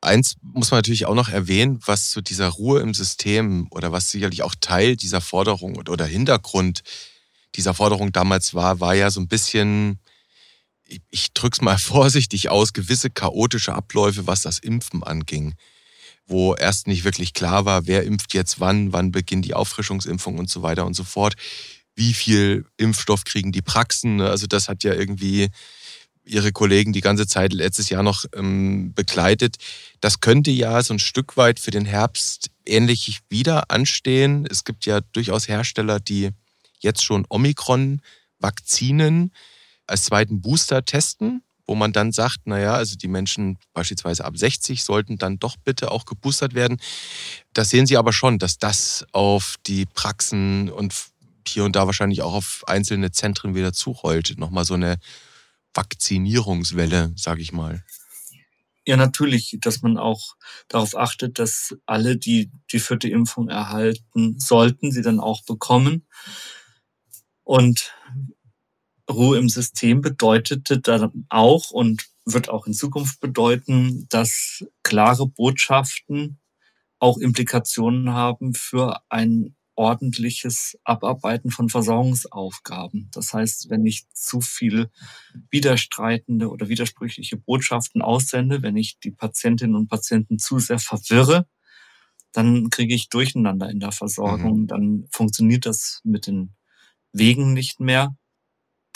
Eins 0.01 0.35
muss 0.41 0.69
man 0.71 0.79
natürlich 0.79 1.05
auch 1.05 1.15
noch 1.15 1.29
erwähnen, 1.29 1.79
was 1.85 2.09
zu 2.09 2.21
dieser 2.21 2.49
Ruhe 2.49 2.81
im 2.81 2.93
System 2.93 3.67
oder 3.71 3.91
was 3.91 4.11
sicherlich 4.11 4.43
auch 4.43 4.53
Teil 4.59 4.95
dieser 4.95 5.21
Forderung 5.21 5.77
oder 5.77 6.05
Hintergrund 6.05 6.83
dieser 7.55 7.73
Forderung 7.73 8.11
damals 8.11 8.53
war, 8.53 8.79
war 8.79 8.93
ja 8.93 9.09
so 9.09 9.19
ein 9.19 9.27
bisschen, 9.27 9.99
ich 11.09 11.33
drück's 11.33 11.61
mal 11.61 11.77
vorsichtig 11.79 12.49
aus, 12.49 12.73
gewisse 12.73 13.09
chaotische 13.09 13.73
Abläufe, 13.73 14.27
was 14.27 14.41
das 14.41 14.59
Impfen 14.59 15.03
anging. 15.03 15.55
Wo 16.27 16.55
erst 16.55 16.87
nicht 16.87 17.03
wirklich 17.03 17.33
klar 17.33 17.65
war, 17.65 17.87
wer 17.87 18.03
impft 18.03 18.33
jetzt 18.33 18.59
wann, 18.59 18.93
wann 18.93 19.11
beginnt 19.11 19.45
die 19.45 19.53
Auffrischungsimpfung 19.53 20.37
und 20.37 20.49
so 20.49 20.61
weiter 20.61 20.85
und 20.85 20.93
so 20.93 21.03
fort. 21.03 21.35
Wie 21.95 22.13
viel 22.13 22.65
Impfstoff 22.77 23.23
kriegen 23.23 23.51
die 23.51 23.61
Praxen? 23.61 24.21
Also 24.21 24.45
das 24.45 24.67
hat 24.67 24.83
ja 24.83 24.93
irgendwie 24.93 25.49
ihre 26.27 26.51
Kollegen 26.51 26.93
die 26.93 27.01
ganze 27.01 27.27
Zeit 27.27 27.53
letztes 27.53 27.89
Jahr 27.89 28.03
noch 28.03 28.25
ähm, 28.35 28.93
begleitet. 28.93 29.57
Das 30.01 30.19
könnte 30.19 30.51
ja 30.51 30.83
so 30.83 30.93
ein 30.93 30.99
Stück 30.99 31.37
weit 31.37 31.59
für 31.59 31.71
den 31.71 31.85
Herbst 31.85 32.51
ähnlich 32.65 33.21
wieder 33.29 33.71
anstehen. 33.71 34.47
Es 34.49 34.63
gibt 34.63 34.85
ja 34.85 35.01
durchaus 35.01 35.47
Hersteller, 35.47 35.99
die 35.99 36.29
jetzt 36.79 37.03
schon 37.03 37.25
Omikron-Vakzinen 37.29 39.31
als 39.87 40.03
zweiten 40.03 40.41
Booster 40.41 40.85
testen, 40.85 41.41
wo 41.67 41.75
man 41.75 41.91
dann 41.91 42.11
sagt, 42.11 42.47
naja, 42.47 42.73
also 42.73 42.95
die 42.95 43.09
Menschen 43.09 43.57
beispielsweise 43.73 44.25
ab 44.25 44.37
60 44.37 44.83
sollten 44.83 45.17
dann 45.17 45.37
doch 45.37 45.57
bitte 45.57 45.91
auch 45.91 46.05
geboostert 46.05 46.53
werden. 46.53 46.79
Das 47.53 47.69
sehen 47.69 47.85
Sie 47.85 47.97
aber 47.97 48.13
schon, 48.13 48.39
dass 48.39 48.57
das 48.57 49.05
auf 49.11 49.55
die 49.67 49.85
Praxen 49.85 50.71
und 50.71 50.93
hier 51.47 51.65
und 51.65 51.75
da 51.75 51.85
wahrscheinlich 51.85 52.21
auch 52.21 52.33
auf 52.33 52.63
einzelne 52.67 53.11
Zentren 53.11 53.53
wieder 53.53 53.73
zurollt. 53.73 54.35
Nochmal 54.37 54.65
so 54.65 54.73
eine 54.73 54.97
Vakzinierungswelle, 55.73 57.13
sage 57.15 57.41
ich 57.41 57.51
mal. 57.51 57.83
Ja, 58.85 58.95
natürlich, 58.95 59.57
dass 59.59 59.81
man 59.81 59.97
auch 59.97 60.37
darauf 60.69 60.95
achtet, 60.95 61.39
dass 61.39 61.75
alle, 61.85 62.15
die 62.15 62.51
die 62.71 62.79
vierte 62.79 63.09
Impfung 63.09 63.49
erhalten 63.49 64.39
sollten, 64.39 64.91
sie 64.91 65.01
dann 65.01 65.19
auch 65.19 65.43
bekommen. 65.43 66.07
Und 67.43 67.93
Ruhe 69.09 69.37
im 69.37 69.49
System 69.49 70.01
bedeutete 70.01 70.79
dann 70.79 71.25
auch 71.29 71.71
und 71.71 72.07
wird 72.25 72.49
auch 72.49 72.67
in 72.67 72.73
Zukunft 72.73 73.19
bedeuten, 73.19 74.07
dass 74.09 74.65
klare 74.83 75.27
Botschaften 75.27 76.39
auch 76.99 77.17
Implikationen 77.17 78.13
haben 78.13 78.53
für 78.53 79.01
ein 79.09 79.55
ordentliches 79.75 80.77
Abarbeiten 80.83 81.51
von 81.51 81.69
Versorgungsaufgaben. 81.69 83.09
Das 83.13 83.33
heißt, 83.33 83.69
wenn 83.69 83.85
ich 83.85 84.09
zu 84.11 84.41
viel 84.41 84.89
widerstreitende 85.51 86.49
oder 86.49 86.67
widersprüchliche 86.67 87.37
Botschaften 87.37 88.01
aussende, 88.01 88.63
wenn 88.63 88.75
ich 88.75 88.97
die 88.99 89.11
Patientinnen 89.11 89.75
und 89.75 89.87
Patienten 89.87 90.39
zu 90.39 90.57
sehr 90.57 90.79
verwirre, 90.79 91.47
dann 92.31 92.69
kriege 92.71 92.95
ich 92.95 93.09
Durcheinander 93.09 93.69
in 93.69 93.79
der 93.79 93.91
Versorgung. 93.91 94.61
Mhm. 94.61 94.67
Dann 94.67 95.07
funktioniert 95.11 95.65
das 95.65 96.01
mit 96.03 96.27
den 96.27 96.55
Wegen 97.13 97.53
nicht 97.53 97.79
mehr. 97.79 98.15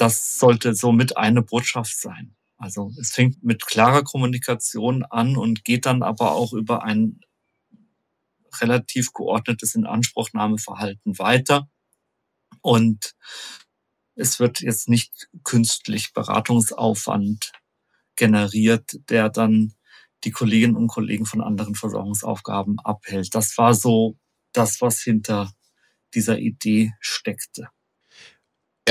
Das 0.01 0.39
sollte 0.39 0.73
somit 0.73 1.15
eine 1.15 1.43
Botschaft 1.43 1.95
sein. 1.95 2.35
Also 2.57 2.91
es 2.99 3.11
fängt 3.11 3.43
mit 3.43 3.67
klarer 3.67 4.03
Kommunikation 4.03 5.03
an 5.03 5.37
und 5.37 5.63
geht 5.63 5.85
dann 5.85 6.01
aber 6.01 6.31
auch 6.31 6.53
über 6.53 6.81
ein 6.83 7.19
relativ 8.59 9.13
geordnetes 9.13 9.75
Inanspruchnahmeverhalten 9.75 11.19
weiter. 11.19 11.69
Und 12.61 13.13
es 14.15 14.39
wird 14.39 14.61
jetzt 14.61 14.89
nicht 14.89 15.29
künstlich 15.43 16.13
Beratungsaufwand 16.13 17.51
generiert, 18.15 18.99
der 19.07 19.29
dann 19.29 19.75
die 20.23 20.31
Kolleginnen 20.31 20.77
und 20.77 20.87
Kollegen 20.87 21.27
von 21.27 21.41
anderen 21.41 21.75
Versorgungsaufgaben 21.75 22.79
abhält. 22.79 23.35
Das 23.35 23.55
war 23.59 23.75
so 23.75 24.17
das, 24.51 24.81
was 24.81 24.99
hinter 24.99 25.53
dieser 26.15 26.39
Idee 26.39 26.91
steckte. 27.01 27.69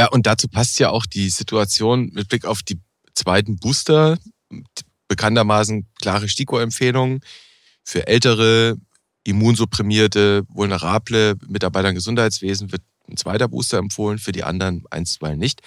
Ja, 0.00 0.08
und 0.08 0.24
dazu 0.24 0.48
passt 0.48 0.78
ja 0.78 0.88
auch 0.88 1.04
die 1.04 1.28
Situation 1.28 2.08
mit 2.14 2.28
Blick 2.28 2.46
auf 2.46 2.62
die 2.62 2.80
zweiten 3.12 3.56
Booster. 3.56 4.16
Bekanntermaßen 5.08 5.90
klare 6.00 6.26
STIKO-Empfehlungen 6.26 7.20
für 7.84 8.06
ältere, 8.06 8.78
immunsupprimierte, 9.24 10.44
vulnerable 10.48 11.34
Mitarbeiter 11.46 11.90
im 11.90 11.96
Gesundheitswesen 11.96 12.72
wird 12.72 12.80
ein 13.10 13.18
zweiter 13.18 13.46
Booster 13.48 13.76
empfohlen, 13.76 14.18
für 14.18 14.32
die 14.32 14.42
anderen 14.42 14.84
einstweilen 14.90 15.38
nicht. 15.38 15.60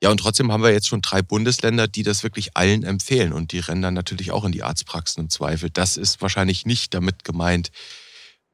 Ja, 0.00 0.12
und 0.12 0.18
trotzdem 0.18 0.52
haben 0.52 0.62
wir 0.62 0.70
jetzt 0.70 0.86
schon 0.86 1.02
drei 1.02 1.20
Bundesländer, 1.22 1.88
die 1.88 2.04
das 2.04 2.22
wirklich 2.22 2.56
allen 2.56 2.84
empfehlen. 2.84 3.32
Und 3.32 3.50
die 3.50 3.58
rennen 3.58 3.82
dann 3.82 3.94
natürlich 3.94 4.30
auch 4.30 4.44
in 4.44 4.52
die 4.52 4.62
Arztpraxen 4.62 5.24
im 5.24 5.30
Zweifel. 5.30 5.68
Das 5.68 5.96
ist 5.96 6.22
wahrscheinlich 6.22 6.64
nicht 6.64 6.94
damit 6.94 7.24
gemeint, 7.24 7.72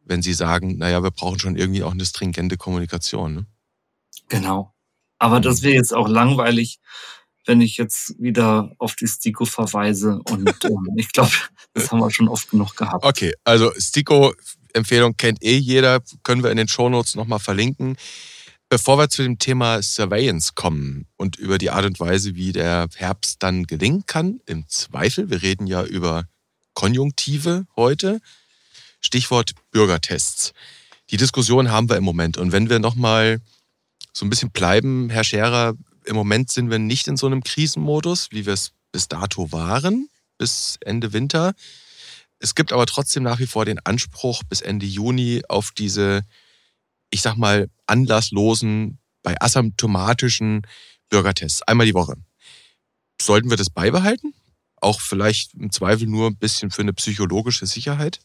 wenn 0.06 0.22
Sie 0.22 0.32
sagen, 0.32 0.78
naja, 0.78 1.02
wir 1.02 1.10
brauchen 1.10 1.40
schon 1.40 1.56
irgendwie 1.56 1.82
auch 1.82 1.92
eine 1.92 2.06
stringente 2.06 2.56
Kommunikation. 2.56 3.34
Ne? 3.34 3.46
Genau. 4.30 4.72
Aber 5.18 5.40
das 5.40 5.62
wäre 5.62 5.74
jetzt 5.74 5.94
auch 5.94 6.08
langweilig, 6.08 6.78
wenn 7.46 7.60
ich 7.60 7.76
jetzt 7.76 8.14
wieder 8.20 8.72
auf 8.78 8.94
die 8.94 9.08
Stiko 9.08 9.44
verweise. 9.44 10.20
Und 10.30 10.48
ähm, 10.64 10.88
ich 10.96 11.12
glaube, 11.12 11.32
das 11.74 11.90
haben 11.90 12.00
wir 12.00 12.10
schon 12.10 12.28
oft 12.28 12.50
genug 12.50 12.76
gehabt. 12.76 13.04
Okay, 13.04 13.32
also 13.44 13.72
Stiko-Empfehlung 13.76 15.16
kennt 15.16 15.42
eh 15.42 15.56
jeder, 15.56 16.00
können 16.22 16.42
wir 16.42 16.50
in 16.50 16.56
den 16.56 16.68
Shownotes 16.68 17.14
nochmal 17.14 17.40
verlinken. 17.40 17.96
Bevor 18.70 18.98
wir 18.98 19.08
zu 19.08 19.22
dem 19.22 19.38
Thema 19.38 19.82
Surveillance 19.82 20.52
kommen 20.54 21.06
und 21.16 21.36
über 21.36 21.56
die 21.56 21.70
Art 21.70 21.86
und 21.86 21.98
Weise, 22.00 22.34
wie 22.34 22.52
der 22.52 22.86
Herbst 22.94 23.42
dann 23.42 23.64
gelingen 23.64 24.04
kann, 24.04 24.40
im 24.44 24.68
Zweifel, 24.68 25.30
wir 25.30 25.40
reden 25.40 25.66
ja 25.66 25.82
über 25.84 26.24
Konjunktive 26.74 27.66
heute, 27.76 28.20
Stichwort 29.00 29.52
Bürgertests. 29.70 30.52
Die 31.10 31.16
Diskussion 31.16 31.70
haben 31.70 31.88
wir 31.88 31.96
im 31.96 32.04
Moment. 32.04 32.36
Und 32.36 32.52
wenn 32.52 32.68
wir 32.68 32.78
nochmal 32.78 33.40
so 34.18 34.26
ein 34.26 34.30
bisschen 34.30 34.50
bleiben, 34.50 35.10
Herr 35.10 35.22
Scherer, 35.22 35.74
im 36.04 36.16
Moment 36.16 36.50
sind 36.50 36.70
wir 36.70 36.80
nicht 36.80 37.06
in 37.06 37.16
so 37.16 37.26
einem 37.26 37.44
Krisenmodus, 37.44 38.28
wie 38.32 38.46
wir 38.46 38.52
es 38.52 38.72
bis 38.90 39.06
dato 39.06 39.52
waren, 39.52 40.08
bis 40.38 40.76
Ende 40.80 41.12
Winter. 41.12 41.54
Es 42.40 42.56
gibt 42.56 42.72
aber 42.72 42.86
trotzdem 42.86 43.22
nach 43.22 43.38
wie 43.38 43.46
vor 43.46 43.64
den 43.64 43.78
Anspruch 43.78 44.42
bis 44.42 44.60
Ende 44.60 44.86
Juni 44.86 45.42
auf 45.48 45.70
diese, 45.70 46.22
ich 47.10 47.22
sag 47.22 47.36
mal, 47.36 47.70
anlasslosen, 47.86 48.98
bei 49.22 49.40
asymptomatischen 49.40 50.62
Bürgertests. 51.10 51.62
Einmal 51.62 51.86
die 51.86 51.94
Woche. 51.94 52.14
Sollten 53.22 53.50
wir 53.50 53.56
das 53.56 53.70
beibehalten? 53.70 54.34
Auch 54.80 55.00
vielleicht 55.00 55.54
im 55.54 55.70
Zweifel 55.70 56.08
nur 56.08 56.28
ein 56.28 56.36
bisschen 56.36 56.72
für 56.72 56.82
eine 56.82 56.92
psychologische 56.92 57.66
Sicherheit? 57.66 58.20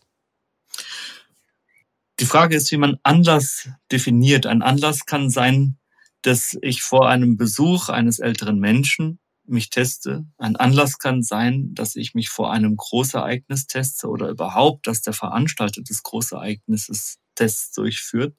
Die 2.19 2.25
Frage 2.25 2.55
ist, 2.55 2.71
wie 2.71 2.77
man 2.77 2.97
Anlass 3.03 3.69
definiert. 3.91 4.45
Ein 4.45 4.61
Anlass 4.61 5.05
kann 5.05 5.29
sein, 5.29 5.77
dass 6.23 6.57
ich 6.61 6.81
vor 6.81 7.07
einem 7.09 7.37
Besuch 7.37 7.89
eines 7.89 8.19
älteren 8.19 8.59
Menschen 8.59 9.19
mich 9.45 9.69
teste. 9.69 10.25
Ein 10.37 10.55
Anlass 10.55 10.99
kann 10.99 11.21
sein, 11.21 11.73
dass 11.73 11.95
ich 11.95 12.13
mich 12.13 12.29
vor 12.29 12.51
einem 12.51 12.77
Großereignis 12.77 13.67
teste 13.67 14.07
oder 14.07 14.29
überhaupt, 14.29 14.87
dass 14.87 15.01
der 15.01 15.13
Veranstalter 15.13 15.81
des 15.81 16.01
Großereignisses 16.03 17.17
Tests 17.35 17.73
durchführt. 17.73 18.35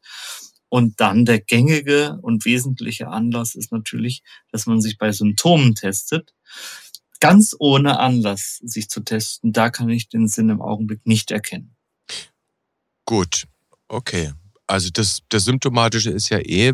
Und 0.68 1.00
dann 1.00 1.24
der 1.24 1.40
gängige 1.40 2.18
und 2.22 2.44
wesentliche 2.44 3.08
Anlass 3.08 3.54
ist 3.54 3.70
natürlich, 3.70 4.22
dass 4.50 4.66
man 4.66 4.80
sich 4.80 4.98
bei 4.98 5.12
Symptomen 5.12 5.74
testet. 5.74 6.34
Ganz 7.20 7.54
ohne 7.58 8.00
Anlass, 8.00 8.58
sich 8.62 8.88
zu 8.88 9.00
testen, 9.00 9.52
da 9.52 9.70
kann 9.70 9.88
ich 9.88 10.08
den 10.08 10.26
Sinn 10.26 10.48
im 10.48 10.60
Augenblick 10.60 11.06
nicht 11.06 11.30
erkennen. 11.30 11.76
Gut, 13.04 13.44
okay. 13.88 14.32
Also 14.66 14.90
das, 14.90 15.20
das 15.28 15.44
Symptomatische 15.44 16.10
ist 16.10 16.30
ja 16.30 16.38
eh 16.38 16.72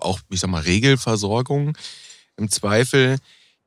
auch, 0.00 0.20
ich 0.30 0.40
sag 0.40 0.50
mal, 0.50 0.62
Regelversorgung 0.62 1.76
im 2.36 2.50
Zweifel 2.50 3.18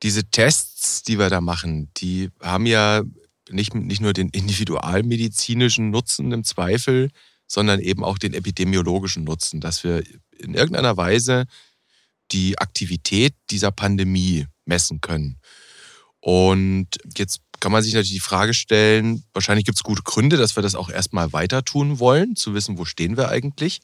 diese 0.02 0.24
Tests, 0.24 1.02
die 1.02 1.18
wir 1.18 1.28
da 1.28 1.40
machen, 1.40 1.90
die 1.98 2.30
haben 2.40 2.66
ja 2.66 3.02
nicht, 3.50 3.74
nicht 3.74 4.00
nur 4.00 4.12
den 4.12 4.28
individualmedizinischen 4.30 5.90
Nutzen 5.90 6.32
im 6.32 6.44
Zweifel, 6.44 7.10
sondern 7.46 7.80
eben 7.80 8.04
auch 8.04 8.18
den 8.18 8.32
epidemiologischen 8.32 9.24
Nutzen, 9.24 9.60
dass 9.60 9.84
wir 9.84 10.02
in 10.38 10.54
irgendeiner 10.54 10.96
Weise 10.96 11.46
die 12.32 12.58
Aktivität 12.58 13.34
dieser 13.50 13.72
Pandemie 13.72 14.46
messen 14.64 15.00
können. 15.00 15.38
Und 16.20 16.86
jetzt 17.16 17.40
kann 17.58 17.72
man 17.72 17.82
sich 17.82 17.92
natürlich 17.92 18.12
die 18.12 18.20
Frage 18.20 18.54
stellen, 18.54 19.24
wahrscheinlich 19.32 19.66
gibt 19.66 19.78
es 19.78 19.82
gute 19.82 20.02
Gründe, 20.02 20.36
dass 20.36 20.56
wir 20.56 20.62
das 20.62 20.74
auch 20.74 20.90
erstmal 20.90 21.32
weiter 21.32 21.64
tun 21.64 21.98
wollen, 21.98 22.36
zu 22.36 22.54
wissen, 22.54 22.78
wo 22.78 22.84
stehen 22.84 23.16
wir 23.16 23.28
eigentlich. 23.28 23.80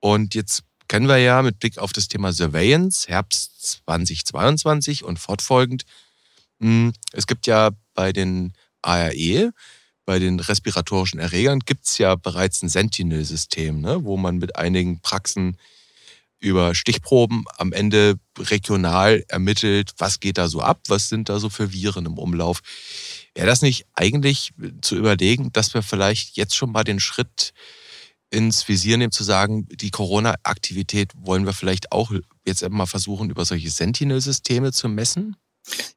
Und 0.00 0.34
jetzt 0.34 0.62
kennen 0.94 1.08
wir 1.08 1.18
ja 1.18 1.42
mit 1.42 1.58
Blick 1.58 1.78
auf 1.78 1.92
das 1.92 2.06
Thema 2.06 2.32
Surveillance, 2.32 3.08
Herbst 3.08 3.84
2022 3.84 5.02
und 5.02 5.18
fortfolgend. 5.18 5.82
Hm, 6.60 6.92
es 7.10 7.26
gibt 7.26 7.48
ja 7.48 7.70
bei 7.94 8.12
den 8.12 8.52
ARE, 8.80 9.50
bei 10.04 10.20
den 10.20 10.38
respiratorischen 10.38 11.18
Erregern, 11.18 11.58
gibt 11.58 11.86
es 11.86 11.98
ja 11.98 12.14
bereits 12.14 12.62
ein 12.62 12.68
Sentinel-System, 12.68 13.80
ne, 13.80 14.04
wo 14.04 14.16
man 14.16 14.36
mit 14.36 14.54
einigen 14.54 15.00
Praxen 15.00 15.58
über 16.38 16.76
Stichproben 16.76 17.42
am 17.56 17.72
Ende 17.72 18.14
regional 18.38 19.24
ermittelt, 19.26 19.94
was 19.98 20.20
geht 20.20 20.38
da 20.38 20.46
so 20.46 20.60
ab, 20.60 20.78
was 20.86 21.08
sind 21.08 21.28
da 21.28 21.40
so 21.40 21.50
für 21.50 21.72
Viren 21.72 22.06
im 22.06 22.18
Umlauf. 22.18 22.60
Wäre 23.34 23.48
das 23.48 23.62
nicht 23.62 23.84
eigentlich 23.94 24.52
zu 24.80 24.94
überlegen, 24.94 25.52
dass 25.52 25.74
wir 25.74 25.82
vielleicht 25.82 26.36
jetzt 26.36 26.54
schon 26.54 26.70
mal 26.70 26.84
den 26.84 27.00
Schritt 27.00 27.52
ins 28.30 28.66
Visier 28.68 28.96
nehmen, 28.96 29.12
zu 29.12 29.24
sagen, 29.24 29.66
die 29.70 29.90
Corona-Aktivität 29.90 31.12
wollen 31.16 31.46
wir 31.46 31.52
vielleicht 31.52 31.92
auch 31.92 32.12
jetzt 32.44 32.68
mal 32.68 32.86
versuchen, 32.86 33.30
über 33.30 33.44
solche 33.44 33.70
Sentinel-Systeme 33.70 34.72
zu 34.72 34.88
messen? 34.88 35.36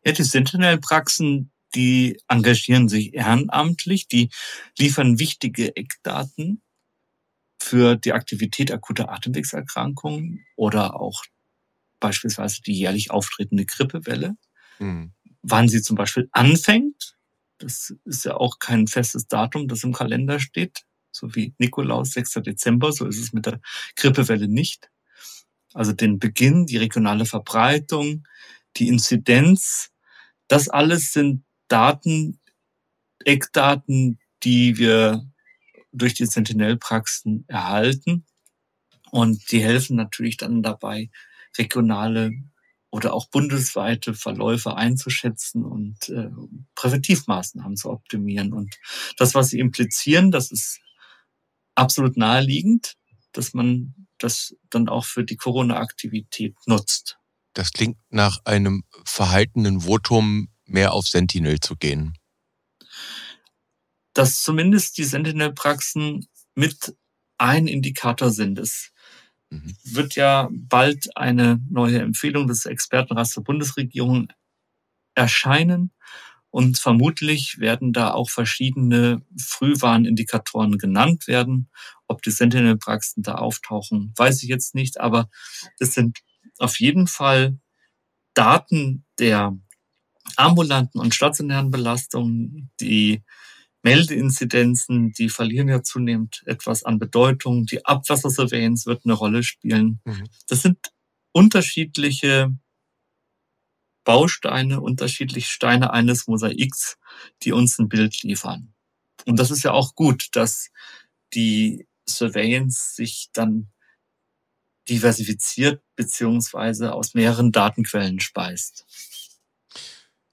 Ja, 0.06 0.12
die 0.12 0.24
Sentinel-Praxen, 0.24 1.52
die 1.76 2.20
engagieren 2.28 2.90
sich 2.90 3.14
ehrenamtlich, 3.14 4.08
die 4.08 4.30
liefern 4.78 5.20
wichtige 5.20 5.76
Eckdaten 5.76 6.62
für 7.62 7.96
die 7.96 8.14
Aktivität 8.14 8.72
akuter 8.72 9.12
Atemwegserkrankungen 9.12 10.46
oder 10.56 11.00
auch 11.00 11.24
beispielsweise 12.00 12.62
die 12.62 12.74
jährlich 12.74 13.12
auftretende 13.12 13.66
Grippewelle. 13.66 14.36
Hm. 14.78 15.14
Wann 15.42 15.68
sie 15.68 15.82
zum 15.82 15.96
Beispiel 15.96 16.30
anfängt, 16.32 17.18
das 17.58 17.94
ist 18.06 18.26
ja 18.26 18.36
auch 18.36 18.60
kein 18.60 18.88
festes 18.88 19.28
Datum, 19.28 19.68
das 19.68 19.84
im 19.84 19.94
Kalender 19.94 20.40
steht 20.40 20.84
so 21.12 21.34
wie 21.36 21.54
Nikolaus, 21.58 22.12
6. 22.12 22.34
Dezember, 22.46 22.92
so 22.92 23.06
ist 23.06 23.20
es 23.20 23.34
mit 23.34 23.46
der 23.46 23.60
Grippewelle 23.96 24.48
nicht. 24.48 24.90
Also 25.74 25.94
den 25.94 26.20
Beginn, 26.20 26.66
die 26.66 26.78
regionale 26.78 27.26
Verbreitung, 27.26 28.28
die 28.78 28.88
Inzidenz, 28.88 29.92
das 30.48 30.70
alles 30.70 31.12
sind 31.12 31.44
Daten, 31.68 32.40
Eckdaten, 33.26 34.20
die 34.44 34.78
wir 34.78 35.30
durch 35.92 36.14
die 36.14 36.26
Sentinel-Praxen 36.26 37.46
erhalten. 37.48 38.26
Und 39.12 39.52
die 39.52 39.64
helfen 39.64 39.96
natürlich 39.96 40.38
dann 40.38 40.62
dabei, 40.62 41.10
regionale 41.58 42.32
oder 42.90 43.14
auch 43.14 43.30
bundesweite 43.30 44.14
Verläufe 44.14 44.76
einzuschätzen 44.76 45.66
und 45.66 46.10
äh, 46.10 46.30
Präventivmaßnahmen 46.76 47.76
zu 47.76 47.90
optimieren. 47.90 48.54
Und 48.54 48.78
das, 49.18 49.36
was 49.36 49.50
sie 49.50 49.60
implizieren, 49.60 50.32
das 50.32 50.52
ist 50.52 50.80
absolut 51.78 52.18
naheliegend, 52.18 52.94
dass 53.32 53.54
man 53.54 53.94
das 54.18 54.56
dann 54.70 54.90
auch 54.90 55.06
für 55.06 55.24
die 55.24 55.38
Corona-Aktivität 55.38 56.56
nutzt. 56.66 57.18
Das 57.54 57.72
klingt 57.72 57.98
nach 58.10 58.40
einem 58.46 58.84
verhaltenen 59.06 59.82
Votum, 59.82 60.50
mehr 60.66 60.94
auf 60.94 61.08
Sentinel 61.08 61.60
zu 61.60 61.76
gehen. 61.76 62.18
Dass 64.14 64.42
zumindest 64.42 64.98
die 64.98 65.04
Sentinel-Praxen 65.04 66.28
mit 66.56 66.96
ein 67.38 67.68
Indikator 67.68 68.32
sind. 68.32 68.60
Es 68.60 68.92
mhm. 69.50 69.76
wird 69.84 70.16
ja 70.16 70.50
bald 70.52 71.16
eine 71.16 71.60
neue 71.70 72.00
Empfehlung 72.00 72.48
des 72.48 72.66
Expertenrats 72.66 73.36
der 73.36 73.42
Bundesregierung 73.42 74.28
erscheinen. 75.14 75.92
Und 76.50 76.80
vermutlich 76.80 77.60
werden 77.60 77.94
da 77.94 78.12
auch 78.14 78.30
verschiedene 78.30 79.22
Frühwarnindikatoren 79.38 80.78
genannt 80.78 81.28
werden. 81.28 81.70
Ob 82.08 82.22
die 82.22 82.32
Sentinel-Praxen 82.32 83.22
da 83.22 83.36
auftauchen, 83.36 84.14
weiß 84.16 84.44
ich 84.44 84.50
jetzt 84.50 84.74
nicht. 84.74 85.00
Aber 85.00 85.30
es 85.80 85.94
sind 85.94 86.20
auf 86.58 86.80
jeden 86.80 87.08
Fall 87.08 87.60
Daten 88.34 89.06
der 89.20 89.58
ambulanten 90.36 91.00
und 91.00 91.16
stationären 91.16 91.72
Belastungen, 91.72 92.70
die 92.80 93.24
Meldeinzidenzen, 93.84 95.14
die 95.14 95.30
verlieren 95.30 95.70
ja 95.70 95.82
zunehmend 95.82 96.44
etwas 96.46 96.84
an 96.84 97.00
Bedeutung. 97.00 97.66
Die 97.66 97.86
Abwassersurveillance 97.86 98.86
wird 98.86 99.06
eine 99.06 99.14
Rolle 99.14 99.44
spielen. 99.44 100.02
Mhm. 100.04 100.28
Das 100.48 100.62
sind 100.62 100.78
unterschiedliche 101.32 102.52
Bausteine, 104.08 104.80
unterschiedliche 104.80 105.50
Steine 105.50 105.92
eines 105.92 106.28
Mosaiks, 106.28 106.98
die 107.44 107.52
uns 107.52 107.78
ein 107.78 107.90
Bild 107.90 108.24
liefern. 108.24 108.74
Und 109.26 109.38
das 109.38 109.52
ist 109.52 109.64
ja 109.64 109.74
auch 109.74 109.96
gut, 109.96 110.30
dass 110.32 110.70
die 111.34 111.86
Surveillance 112.08 112.96
sich 112.96 113.28
dann 113.34 113.70
diversifiziert 114.88 115.82
beziehungsweise 115.98 116.94
aus 116.94 117.16
mehreren 117.16 117.52
Datenquellen 117.52 118.22
speist. 118.22 118.86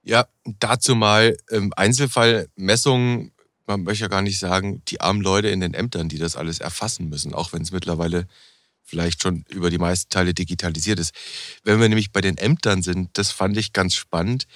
Ja, 0.02 0.28
dazu 0.44 0.94
mal 0.94 1.36
im 1.50 1.72
Einzelfall 1.74 2.48
Messungen, 2.54 3.32
man 3.66 3.82
möchte 3.82 4.02
ja 4.04 4.08
gar 4.08 4.22
nicht 4.22 4.38
sagen, 4.38 4.84
die 4.86 5.00
armen 5.00 5.20
Leute 5.20 5.48
in 5.48 5.58
den 5.58 5.74
Ämtern, 5.74 6.08
die 6.08 6.18
das 6.18 6.36
alles 6.36 6.60
erfassen 6.60 7.08
müssen, 7.08 7.34
auch 7.34 7.52
wenn 7.52 7.62
es 7.62 7.72
mittlerweile 7.72 8.28
vielleicht 8.84 9.22
schon 9.22 9.44
über 9.48 9.70
die 9.70 9.78
meisten 9.78 10.10
Teile 10.10 10.34
digitalisiert 10.34 10.98
ist. 10.98 11.14
Wenn 11.62 11.80
wir 11.80 11.88
nämlich 11.88 12.12
bei 12.12 12.20
den 12.20 12.36
Ämtern 12.36 12.82
sind, 12.82 13.10
das 13.14 13.30
fand 13.30 13.56
ich 13.56 13.72
ganz 13.72 13.94
spannend. 13.94 14.46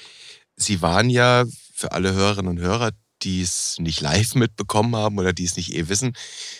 Sie 0.57 0.83
waren 0.83 1.11
ja 1.11 1.45
für 1.75 1.93
alle 1.93 2.13
Hörerinnen 2.13 2.51
und 2.51 2.61
Hörer, 2.61 2.93
die 3.23 3.43
es 3.43 3.77
nicht 3.79 4.01
live 4.01 4.35
mitbekommen 4.35 4.95
haben 4.95 5.19
oder 5.19 5.33
die 5.33 5.45
es 5.45 5.57
nicht 5.57 5.75
eh 5.75 5.89
wissen, 5.89 6.13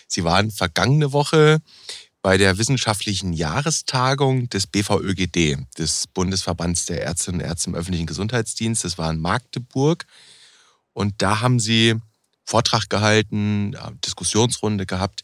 Sie 0.07 0.25
waren 0.25 0.51
vergangene 0.51 1.13
Woche 1.13 1.61
bei 2.23 2.37
der 2.37 2.59
wissenschaftlichen 2.59 3.33
Jahrestagung 3.33 4.49
des 4.49 4.67
BVÖGD, 4.67 5.59
des 5.79 6.07
Bundesverbands 6.09 6.87
der 6.87 7.03
Ärztinnen 7.05 7.41
und 7.41 7.47
Ärzte 7.47 7.71
im 7.71 7.77
öffentlichen 7.77 8.07
Gesundheitsdienst. 8.07 8.85
Das 8.85 8.99
war 8.99 9.11
in 9.11 9.21
Magdeburg. 9.21 10.05
Und 10.93 11.23
da 11.23 11.41
haben 11.41 11.61
Sie 11.61 11.95
Vortrag 12.45 12.89
gehalten, 12.89 13.77
Diskussionsrunde 14.05 14.87
gehabt 14.87 15.23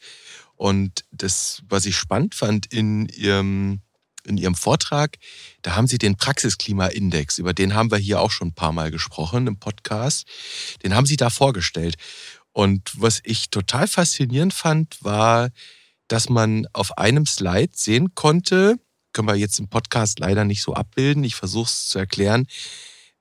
und 0.57 1.05
das, 1.11 1.63
was 1.69 1.87
ich 1.87 1.97
spannend 1.97 2.35
fand 2.35 2.67
in 2.73 3.07
ihrem, 3.09 3.81
in 4.27 4.37
ihrem 4.37 4.55
Vortrag, 4.55 5.19
da 5.63 5.77
haben 5.77 5.87
sie 5.87 5.99
den 5.99 6.17
Praxisklima-Index, 6.17 7.39
über 7.39 7.53
den 7.53 7.75
haben 7.75 7.91
wir 7.91 7.99
hier 7.99 8.21
auch 8.21 8.31
schon 8.31 8.49
ein 8.49 8.55
paar 8.55 8.73
Mal 8.73 8.91
gesprochen 8.91 9.47
im 9.47 9.59
Podcast, 9.59 10.27
den 10.83 10.95
haben 10.95 11.07
sie 11.07 11.17
da 11.17 11.31
vorgestellt. 11.31 11.97
Und 12.53 12.93
was 12.95 13.21
ich 13.25 13.51
total 13.51 13.89
faszinierend 13.89 14.55
fand, 14.55 15.03
war, 15.03 15.51
dass 16.09 16.29
man 16.29 16.67
auf 16.73 16.97
einem 16.99 17.27
Slide 17.27 17.73
sehen 17.75 18.15
konnte, 18.15 18.79
können 19.13 19.29
wir 19.29 19.37
jetzt 19.37 19.59
im 19.59 19.69
Podcast 19.69 20.19
leider 20.19 20.45
nicht 20.45 20.63
so 20.63 20.75
abbilden. 20.75 21.25
Ich 21.25 21.35
versuche 21.35 21.69
es 21.69 21.87
zu 21.87 21.99
erklären. 21.99 22.47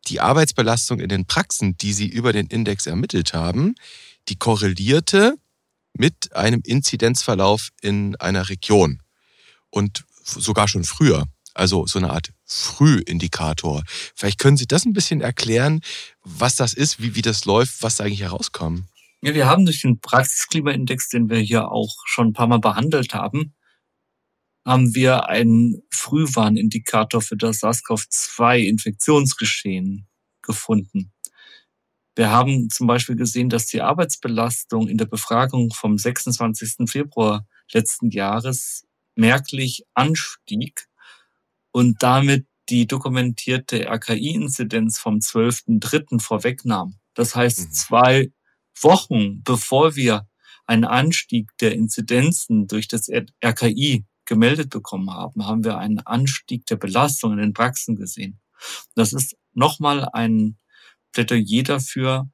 Die 0.08 0.20
Arbeitsbelastung 0.20 1.00
in 1.00 1.08
den 1.08 1.26
Praxen, 1.26 1.78
die 1.78 1.94
Sie 1.94 2.08
über 2.08 2.34
den 2.34 2.48
Index 2.48 2.88
ermittelt 2.88 3.34
haben, 3.34 3.76
die 4.28 4.36
korrelierte 4.36 5.38
mit 5.94 6.36
einem 6.36 6.62
Inzidenzverlauf 6.66 7.70
in 7.82 8.18
einer 8.18 8.50
Region. 8.50 9.02
Und 9.70 10.04
sogar 10.24 10.68
schon 10.68 10.84
früher. 10.84 11.26
Also 11.54 11.86
so 11.86 12.00
eine 12.00 12.10
Art 12.10 12.34
Frühindikator. 12.46 13.84
Vielleicht 14.16 14.40
können 14.40 14.58
Sie 14.58 14.66
das 14.66 14.86
ein 14.86 14.94
bisschen 14.94 15.22
erklären, 15.22 15.82
was 16.24 16.56
das 16.56 16.74
ist, 16.74 17.00
wie, 17.02 17.16
wie 17.16 17.22
das 17.22 17.46
läuft, 17.46 17.84
was 17.84 17.98
da 17.98 18.06
eigentlich 18.06 18.22
herauskommt. 18.22 18.86
Ja, 19.22 19.34
wir 19.34 19.48
haben 19.48 19.66
durch 19.66 19.82
den 19.82 20.00
Praxisklimaindex, 20.00 21.10
den 21.10 21.30
wir 21.30 21.40
hier 21.40 21.70
auch 21.72 21.94
schon 22.06 22.30
ein 22.30 22.34
paar 22.34 22.48
Mal 22.48 22.60
behandelt 22.60 23.14
haben, 23.14 23.54
haben 24.66 24.96
wir 24.96 25.30
einen 25.30 25.84
Frühwarnindikator 25.92 27.22
für 27.22 27.38
das 27.38 27.62
SARS-CoV-2-Infektionsgeschehen 27.62 30.08
gefunden. 30.42 31.14
Wir 32.16 32.30
haben 32.30 32.70
zum 32.70 32.88
Beispiel 32.88 33.16
gesehen, 33.16 33.50
dass 33.50 33.66
die 33.66 33.82
Arbeitsbelastung 33.82 34.88
in 34.88 34.98
der 34.98 35.06
Befragung 35.06 35.72
vom 35.74 35.98
26. 35.98 36.90
Februar 36.90 37.48
letzten 37.72 38.12
Jahres 38.12 38.86
merklich 39.16 39.86
anstieg 39.94 40.88
und 41.72 42.04
damit 42.04 42.46
die 42.70 42.88
dokumentierte 42.88 43.88
RKI-Inzidenz 43.88 45.00
vom 45.00 45.18
12.3. 45.18 46.22
vorwegnahm. 46.22 47.00
Das 47.14 47.36
heißt, 47.36 47.60
mhm. 47.60 47.72
zwei 47.72 48.32
Wochen 48.80 49.44
bevor 49.44 49.96
wir 49.96 50.28
einen 50.66 50.86
Anstieg 50.86 51.52
der 51.60 51.74
Inzidenzen 51.74 52.68
durch 52.68 52.88
das 52.88 53.10
RKI 53.44 54.06
gemeldet 54.26 54.70
bekommen 54.70 55.12
haben, 55.12 55.46
haben 55.46 55.64
wir 55.64 55.78
einen 55.78 56.00
Anstieg 56.00 56.66
der 56.68 56.78
Belastung 56.78 57.34
in 57.34 57.40
den 57.40 57.54
Praxen 57.54 57.96
gesehen. 57.96 58.40
Das 58.96 59.12
ist 59.12 59.36
nochmal 59.54 60.08
ein 60.14 60.58
Plädoyer 61.14 61.64
dafür, 61.64 62.30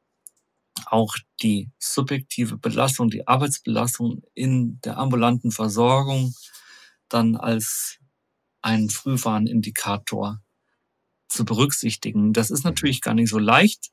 auch 0.86 1.16
die 1.42 1.72
subjektive 1.78 2.58
Belastung, 2.58 3.10
die 3.10 3.28
Arbeitsbelastung 3.28 4.24
in 4.34 4.80
der 4.82 4.98
ambulanten 4.98 5.52
Versorgung 5.52 6.34
dann 7.10 7.36
als 7.36 7.98
einen 8.62 8.90
Frühwarnindikator 8.90 10.42
zu 11.28 11.46
berücksichtigen. 11.46 12.34
Das 12.34 12.52
ist 12.52 12.64
natürlich 12.64 13.02
gar 13.02 13.14
nicht 13.14 13.30
so 13.30 13.40
leicht. 13.40 13.92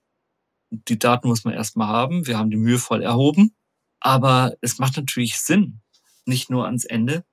Die 0.71 0.99
Daten 0.99 1.29
muss 1.29 1.45
man 1.45 1.55
erstmal 1.55 1.89
haben. 1.89 2.27
Wir 2.27 2.39
haben 2.39 2.51
die 2.51 2.57
mühevoll 2.57 3.03
erhoben. 3.03 3.55
Aber 4.01 4.55
es 4.61 4.79
macht 4.79 4.97
natürlich 4.97 5.39
Sinn, 5.39 5.81
nicht 6.25 6.51
nur 6.51 6.67
ans 6.67 6.85
Ende 6.85 7.25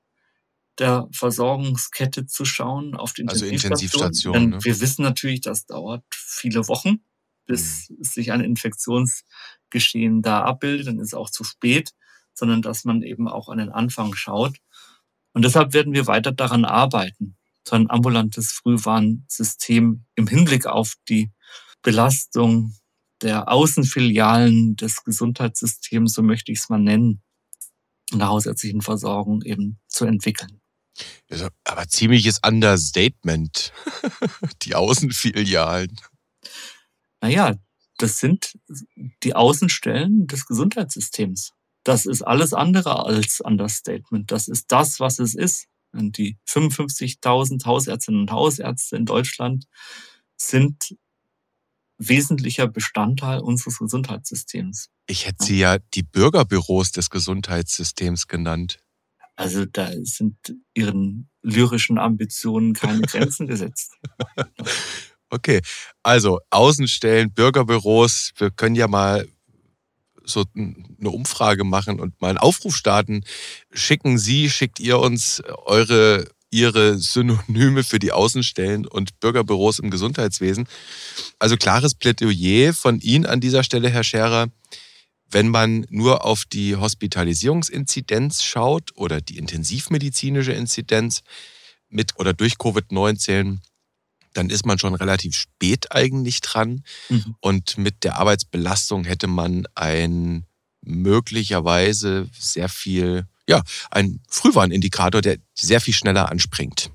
der 0.80 1.08
Versorgungskette 1.12 2.26
zu 2.26 2.46
schauen, 2.46 2.96
auf 2.96 3.14
die 3.14 3.28
also 3.28 3.46
Intensivstationen. 3.46 4.42
Denn 4.42 4.50
ne? 4.58 4.64
wir 4.64 4.82
wissen 4.82 5.04
natürlich, 5.04 5.42
das 5.42 5.66
dauert 5.66 6.04
viele 6.12 6.68
Wochen, 6.68 7.04
bis 7.46 7.90
mhm. 7.90 8.04
sich 8.04 8.32
ein 8.32 8.42
Infektionsgeschehen 8.42 10.22
da 10.22 10.44
abbildet. 10.44 10.88
Dann 10.88 11.00
ist 11.00 11.08
es 11.08 11.14
auch 11.14 11.30
zu 11.30 11.44
spät, 11.44 11.92
sondern 12.34 12.62
dass 12.62 12.86
man 12.86 13.02
eben 13.02 13.28
auch 13.28 13.50
an 13.50 13.58
den 13.58 13.70
Anfang 13.70 14.16
schaut. 14.16 14.58
Und 15.34 15.44
deshalb 15.44 15.74
werden 15.74 15.94
wir 15.94 16.08
weiter 16.08 16.32
daran 16.32 16.66
arbeiten, 16.66 17.38
so 17.68 17.76
ein 17.76 17.90
ambulantes 17.90 18.52
Frühwarnsystem 18.52 20.06
im 20.16 20.28
Hinblick 20.28 20.68
auf 20.68 20.96
die 21.10 21.32
Belastung 21.82 22.76
der 23.22 23.50
Außenfilialen 23.50 24.76
des 24.76 25.04
Gesundheitssystems, 25.04 26.14
so 26.14 26.22
möchte 26.22 26.52
ich 26.52 26.60
es 26.60 26.70
mal 26.70 26.80
nennen, 26.80 27.22
in 28.12 28.20
der 28.20 28.28
hausärztlichen 28.28 28.82
Versorgung 28.82 29.42
eben 29.44 29.80
zu 29.88 30.06
entwickeln. 30.06 30.62
Aber 31.64 31.88
ziemliches 31.88 32.40
Understatement. 32.46 33.74
die 34.62 34.76
Außenfilialen. 34.76 36.00
Naja, 37.24 37.56
das 38.00 38.20
sind 38.20 38.60
die 39.24 39.34
Außenstellen 39.34 40.28
des 40.28 40.46
Gesundheitssystems. 40.46 41.54
Das 41.86 42.06
ist 42.06 42.22
alles 42.22 42.54
andere 42.54 43.06
als 43.06 43.40
Understatement. 43.40 44.30
Das 44.30 44.50
ist 44.50 44.74
das, 44.74 45.00
was 45.00 45.20
es 45.20 45.34
ist. 45.34 45.68
Und 45.94 46.18
die 46.18 46.38
55.000 46.50 47.64
Hausärztinnen 47.64 48.20
und 48.20 48.32
Hausärzte 48.32 48.98
in 48.98 49.06
Deutschland 49.06 49.68
sind 50.36 50.98
wesentlicher 51.98 52.68
Bestandteil 52.68 53.40
unseres 53.40 53.80
Gesundheitssystems. 53.80 54.90
Ich 55.08 55.26
hätte 55.26 55.46
sie 55.46 55.60
ja 55.60 55.78
die 55.94 56.04
Bürgerbüros 56.04 56.92
des 56.92 57.10
Gesundheitssystems 57.10 58.28
genannt. 58.28 58.80
Also 59.38 59.64
da 59.64 59.92
sind 60.02 60.36
ihren 60.74 61.30
lyrischen 61.42 61.98
Ambitionen 62.00 62.74
keine 62.74 63.02
Grenzen 63.08 63.48
gesetzt. 63.48 63.94
Okay, 65.34 65.62
also 66.04 66.40
Außenstellen, 66.52 67.34
Bürgerbüros, 67.34 68.34
wir 68.38 68.52
können 68.52 68.76
ja 68.76 68.88
mal 68.88 69.28
so 70.24 70.46
eine 70.56 71.10
Umfrage 71.10 71.64
machen 71.64 72.00
und 72.00 72.22
mal 72.22 72.30
einen 72.30 72.38
Aufruf 72.38 72.76
starten. 72.76 73.24
Schicken 73.72 74.20
Sie, 74.20 74.52
schickt 74.52 74.80
ihr 74.80 75.00
uns 75.00 75.42
eure 75.66 76.28
ihre 76.52 77.00
Synonyme 77.00 77.84
für 77.84 77.98
die 77.98 78.12
Außenstellen 78.12 78.86
und 78.86 79.20
Bürgerbüros 79.20 79.80
im 79.80 79.90
Gesundheitswesen. 79.90 80.68
Also 81.40 81.58
klares 81.58 81.96
Plädoyer 81.96 82.76
von 82.76 83.00
Ihnen 83.00 83.26
an 83.26 83.40
dieser 83.40 83.64
Stelle, 83.64 83.90
Herr 83.90 84.04
Scherer. 84.04 84.50
Wenn 85.32 85.50
man 85.50 85.88
nur 85.90 86.24
auf 86.26 86.44
die 86.46 86.76
Hospitalisierungsinzidenz 86.76 88.44
schaut 88.44 88.92
oder 88.94 89.20
die 89.20 89.40
intensivmedizinische 89.40 90.54
Inzidenz 90.54 91.24
mit 91.90 92.20
oder 92.20 92.34
durch 92.34 92.54
Covid-19, 92.54 93.58
dann 94.34 94.50
ist 94.50 94.66
man 94.66 94.80
schon 94.80 94.96
relativ 94.96 95.36
spät 95.36 95.92
eigentlich 95.92 96.42
dran. 96.42 96.84
Mhm. 97.10 97.36
Und 97.40 97.78
mit 97.78 98.04
der 98.04 98.18
Arbeitsbelastung 98.18 99.06
hätte 99.06 99.28
man 99.28 99.68
ein 99.76 100.46
möglicherweise 100.82 102.30
sehr 102.38 102.70
viel, 102.70 103.26
ja, 103.48 103.64
ein 103.92 104.20
Frühwarnindikator, 104.30 105.22
der 105.22 105.38
sehr 105.54 105.82
viel 105.82 105.94
schneller 105.94 106.30
anspringt. 106.30 106.92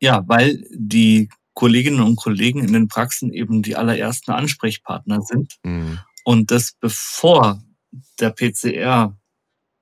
Ja, 0.00 0.22
weil 0.26 0.64
die 0.70 1.28
Kolleginnen 1.54 2.00
und 2.00 2.16
Kollegen 2.16 2.60
in 2.60 2.72
den 2.72 2.88
Praxen 2.88 3.32
eben 3.32 3.62
die 3.62 3.76
allerersten 3.76 4.32
Ansprechpartner 4.32 5.22
sind. 5.22 5.54
Mhm. 5.62 5.98
Und 6.24 6.50
das 6.50 6.72
bevor 6.80 7.62
der 8.18 8.30
PCR 8.30 9.16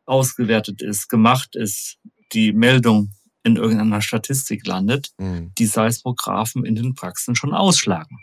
ausgewertet 0.05 0.83
ist, 0.83 1.09
gemacht 1.09 1.57
ist, 1.57 1.99
die 2.33 2.53
Meldung 2.53 3.13
in 3.45 3.57
irgendeiner 3.57 4.03
Statistik 4.03 4.67
landet, 4.67 5.11
mhm. 5.19 5.53
die 5.59 5.67
Seismographen 5.67 6.65
in 6.65 6.75
den 6.75 6.95
Praxen 6.95 7.35
schon 7.35 7.55
ausschlagen. 7.55 8.19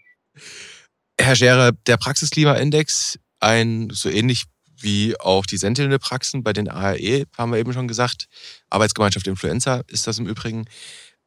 Herr 1.19 1.35
Scherer, 1.35 1.73
der 1.87 1.97
Praxisklimaindex, 1.97 3.19
ein 3.39 3.89
so 3.91 4.09
ähnlich 4.09 4.45
wie 4.81 5.19
auch 5.19 5.45
die 5.45 5.57
Sentinel-Praxen 5.57 6.43
bei 6.43 6.53
den 6.53 6.69
ARE, 6.69 7.25
haben 7.37 7.51
wir 7.51 7.59
eben 7.59 7.73
schon 7.73 7.87
gesagt, 7.87 8.27
Arbeitsgemeinschaft 8.69 9.27
Influenza 9.27 9.83
ist 9.87 10.07
das 10.07 10.19
im 10.19 10.27
Übrigen. 10.27 10.65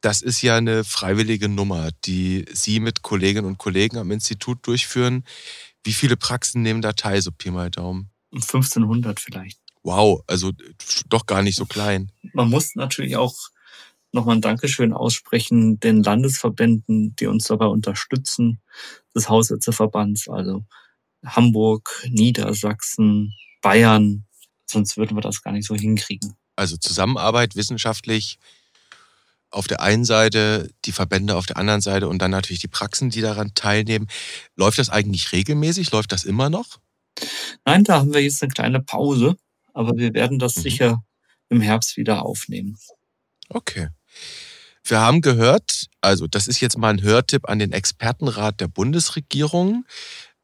Das 0.01 0.21
ist 0.21 0.41
ja 0.41 0.57
eine 0.57 0.83
freiwillige 0.83 1.47
Nummer, 1.47 1.89
die 2.05 2.45
Sie 2.51 2.79
mit 2.79 3.03
Kolleginnen 3.03 3.45
und 3.45 3.57
Kollegen 3.57 3.97
am 3.97 4.11
Institut 4.11 4.65
durchführen. 4.67 5.23
Wie 5.83 5.93
viele 5.93 6.17
Praxen 6.17 6.61
nehmen 6.61 6.81
da 6.81 6.93
teil, 6.93 7.21
so 7.21 7.31
Pi 7.31 7.51
mal 7.51 7.69
Daumen? 7.69 8.09
1500 8.33 9.19
vielleicht. 9.19 9.59
Wow, 9.83 10.23
also 10.27 10.51
doch 11.07 11.25
gar 11.25 11.41
nicht 11.41 11.55
so 11.55 11.65
klein. 11.65 12.11
Man 12.33 12.49
muss 12.49 12.75
natürlich 12.75 13.15
auch 13.15 13.35
nochmal 14.13 14.35
ein 14.35 14.41
Dankeschön 14.41 14.93
aussprechen 14.93 15.79
den 15.79 16.03
Landesverbänden, 16.03 17.15
die 17.15 17.27
uns 17.27 17.47
dabei 17.47 17.65
unterstützen, 17.65 18.61
des 19.15 19.29
Hausärzteverbands, 19.29 20.29
also 20.29 20.63
Hamburg, 21.25 22.03
Niedersachsen, 22.09 23.33
Bayern. 23.61 24.25
Sonst 24.65 24.97
würden 24.97 25.17
wir 25.17 25.21
das 25.21 25.41
gar 25.41 25.51
nicht 25.51 25.67
so 25.67 25.75
hinkriegen. 25.75 26.35
Also 26.55 26.77
Zusammenarbeit 26.77 27.55
wissenschaftlich 27.55 28.37
auf 29.49 29.67
der 29.67 29.81
einen 29.81 30.05
Seite, 30.05 30.69
die 30.85 30.91
Verbände 30.91 31.35
auf 31.35 31.45
der 31.45 31.57
anderen 31.57 31.81
Seite 31.81 32.07
und 32.07 32.21
dann 32.21 32.31
natürlich 32.31 32.61
die 32.61 32.67
Praxen, 32.67 33.09
die 33.09 33.21
daran 33.21 33.53
teilnehmen. 33.53 34.07
Läuft 34.55 34.79
das 34.79 34.89
eigentlich 34.89 35.31
regelmäßig? 35.31 35.91
Läuft 35.91 36.11
das 36.11 36.23
immer 36.23 36.49
noch? 36.49 36.79
Nein, 37.65 37.83
da 37.83 37.99
haben 37.99 38.13
wir 38.13 38.21
jetzt 38.21 38.41
eine 38.41 38.51
kleine 38.51 38.81
Pause, 38.81 39.37
aber 39.73 39.95
wir 39.95 40.13
werden 40.13 40.39
das 40.39 40.55
mhm. 40.55 40.61
sicher 40.61 41.03
im 41.49 41.61
Herbst 41.61 41.97
wieder 41.97 42.23
aufnehmen. 42.25 42.77
Okay. 43.49 43.89
Wir 44.83 44.99
haben 44.99 45.21
gehört, 45.21 45.87
also 46.01 46.27
das 46.27 46.47
ist 46.47 46.59
jetzt 46.59 46.77
mal 46.77 46.89
ein 46.89 47.01
Hörtipp 47.01 47.47
an 47.47 47.59
den 47.59 47.71
Expertenrat 47.71 48.59
der 48.59 48.67
Bundesregierung. 48.67 49.85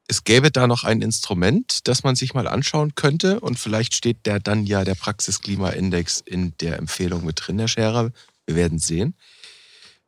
Es 0.08 0.23
gäbe 0.23 0.49
da 0.49 0.65
noch 0.65 0.86
ein 0.86 1.01
Instrument, 1.01 1.88
das 1.88 2.03
man 2.03 2.15
sich 2.15 2.34
mal 2.34 2.47
anschauen 2.47 2.95
könnte 2.95 3.41
und 3.41 3.60
vielleicht 3.60 3.93
steht 3.93 4.25
der 4.25 4.39
dann 4.39 4.65
ja 4.65 4.84
der 4.86 4.95
Praxisklimaindex 4.95 6.21
in 6.25 6.55
der 6.62 6.77
Empfehlung 6.77 7.25
mit 7.25 7.39
drin, 7.45 7.60
Herr 7.60 7.67
Scherer. 7.67 8.12
Wir 8.45 8.55
werden 8.55 8.79
sehen. 8.79 9.13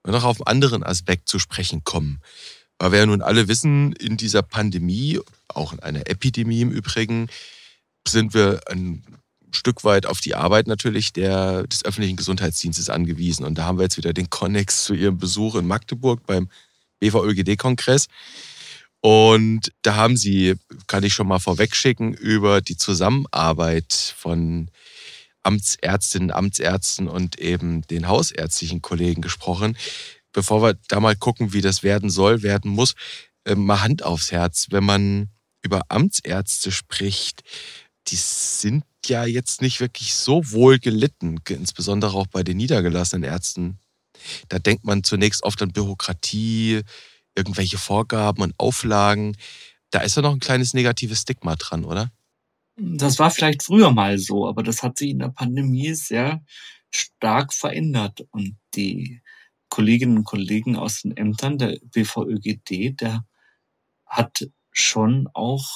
Und 0.03 0.13
noch 0.13 0.23
auf 0.23 0.37
einen 0.39 0.47
anderen 0.47 0.83
Aspekt 0.83 1.27
zu 1.27 1.37
sprechen 1.37 1.83
kommen. 1.83 2.21
Weil 2.79 2.93
wir 2.93 2.99
ja 2.99 3.05
nun 3.05 3.21
alle 3.21 3.47
wissen, 3.47 3.93
in 3.93 4.17
dieser 4.17 4.41
Pandemie, 4.41 5.19
auch 5.49 5.73
in 5.73 5.79
einer 5.81 6.09
Epidemie 6.09 6.61
im 6.61 6.71
Übrigen, 6.71 7.27
sind 8.07 8.33
wir 8.33 8.61
ein 8.67 9.03
Stück 9.51 9.83
weit 9.83 10.05
auf 10.05 10.19
die 10.19 10.35
Arbeit 10.35 10.67
natürlich 10.67 11.13
der, 11.13 11.67
des 11.67 11.85
öffentlichen 11.85 12.17
Gesundheitsdienstes 12.17 12.89
angewiesen. 12.89 13.45
Und 13.45 13.57
da 13.57 13.65
haben 13.65 13.77
wir 13.77 13.83
jetzt 13.83 13.97
wieder 13.97 14.13
den 14.13 14.29
Konnex 14.29 14.83
zu 14.85 14.93
Ihrem 14.93 15.17
Besuch 15.17 15.55
in 15.55 15.67
Magdeburg 15.67 16.25
beim 16.25 16.49
BVÖGD-Kongress. 16.99 18.07
Und 19.01 19.71
da 19.81 19.95
haben 19.95 20.15
Sie, 20.15 20.55
kann 20.87 21.03
ich 21.03 21.13
schon 21.13 21.27
mal 21.27 21.39
vorwegschicken, 21.39 22.13
über 22.13 22.61
die 22.61 22.77
Zusammenarbeit 22.77 23.93
von 24.15 24.69
Amtsärztinnen, 25.43 26.31
Amtsärzten 26.31 27.07
und 27.07 27.39
eben 27.39 27.81
den 27.87 28.07
hausärztlichen 28.07 28.81
Kollegen 28.81 29.21
gesprochen. 29.21 29.75
Bevor 30.33 30.61
wir 30.61 30.77
da 30.87 30.99
mal 30.99 31.15
gucken, 31.15 31.51
wie 31.51 31.61
das 31.61 31.81
werden 31.81 32.09
soll, 32.09 32.43
werden 32.43 32.71
muss, 32.71 32.93
äh, 33.43 33.55
mal 33.55 33.81
Hand 33.81 34.03
aufs 34.03 34.31
Herz. 34.31 34.67
Wenn 34.69 34.85
man 34.85 35.29
über 35.63 35.81
Amtsärzte 35.89 36.71
spricht, 36.71 37.43
die 38.07 38.15
sind 38.15 38.83
ja 39.07 39.25
jetzt 39.25 39.61
nicht 39.61 39.79
wirklich 39.79 40.13
so 40.13 40.51
wohl 40.51 40.79
gelitten, 40.79 41.39
insbesondere 41.47 42.15
auch 42.15 42.27
bei 42.27 42.43
den 42.43 42.57
niedergelassenen 42.57 43.23
Ärzten. 43.23 43.79
Da 44.49 44.59
denkt 44.59 44.83
man 44.83 45.03
zunächst 45.03 45.43
oft 45.43 45.61
an 45.61 45.71
Bürokratie, 45.71 46.81
irgendwelche 47.35 47.77
Vorgaben 47.77 48.41
und 48.41 48.53
Auflagen. 48.57 49.37
Da 49.89 50.01
ist 50.01 50.15
ja 50.15 50.21
noch 50.21 50.33
ein 50.33 50.39
kleines 50.39 50.73
negatives 50.73 51.21
Stigma 51.21 51.55
dran, 51.55 51.85
oder? 51.85 52.11
Das 52.77 53.19
war 53.19 53.31
vielleicht 53.31 53.63
früher 53.63 53.91
mal 53.91 54.17
so, 54.17 54.47
aber 54.47 54.63
das 54.63 54.83
hat 54.83 54.97
sich 54.97 55.11
in 55.11 55.19
der 55.19 55.29
Pandemie 55.29 55.93
sehr 55.93 56.43
stark 56.89 57.53
verändert. 57.53 58.25
Und 58.31 58.57
die 58.75 59.21
Kolleginnen 59.69 60.17
und 60.17 60.23
Kollegen 60.23 60.75
aus 60.75 61.01
den 61.01 61.15
Ämtern 61.15 61.57
der 61.57 61.79
BVÖGD, 61.83 62.99
der 62.99 63.25
hat 64.05 64.47
schon 64.71 65.27
auch 65.33 65.67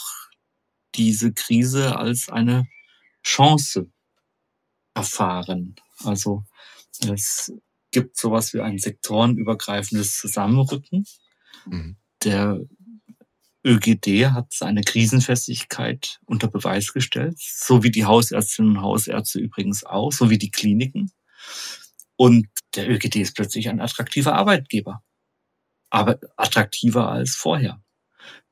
diese 0.95 1.33
Krise 1.33 1.97
als 1.97 2.29
eine 2.29 2.67
Chance 3.25 3.91
erfahren. 4.93 5.75
Also 6.03 6.45
es 7.07 7.51
gibt 7.91 8.17
sowas 8.17 8.53
wie 8.53 8.61
ein 8.61 8.77
sektorenübergreifendes 8.77 10.17
Zusammenrücken. 10.17 11.05
Mhm. 11.65 11.97
Der 12.23 12.61
ÖGD 13.65 14.27
hat 14.27 14.53
seine 14.53 14.81
Krisenfestigkeit 14.81 16.19
unter 16.25 16.47
Beweis 16.47 16.93
gestellt, 16.93 17.37
so 17.39 17.83
wie 17.83 17.91
die 17.91 18.05
Hausärztinnen 18.05 18.77
und 18.77 18.81
Hausärzte 18.83 19.39
übrigens 19.39 19.83
auch, 19.83 20.11
so 20.11 20.29
wie 20.29 20.37
die 20.37 20.51
Kliniken. 20.51 21.11
Und 22.15 22.47
der 22.75 22.89
ÖGD 22.89 23.17
ist 23.17 23.35
plötzlich 23.35 23.69
ein 23.69 23.81
attraktiver 23.81 24.35
Arbeitgeber, 24.35 25.03
aber 25.89 26.19
attraktiver 26.37 27.09
als 27.09 27.35
vorher. 27.35 27.81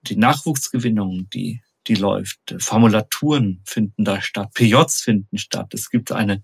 Die 0.02 0.16
Nachwuchsgewinnung, 0.16 1.30
die 1.30 1.62
die 1.88 1.96
läuft. 1.96 2.40
Formulaturen 2.60 3.62
finden 3.66 4.04
da 4.06 4.22
statt, 4.22 4.54
PJs 4.54 5.02
finden 5.02 5.38
statt. 5.38 5.74
Es 5.74 5.90
gibt 5.90 6.12
eine 6.12 6.44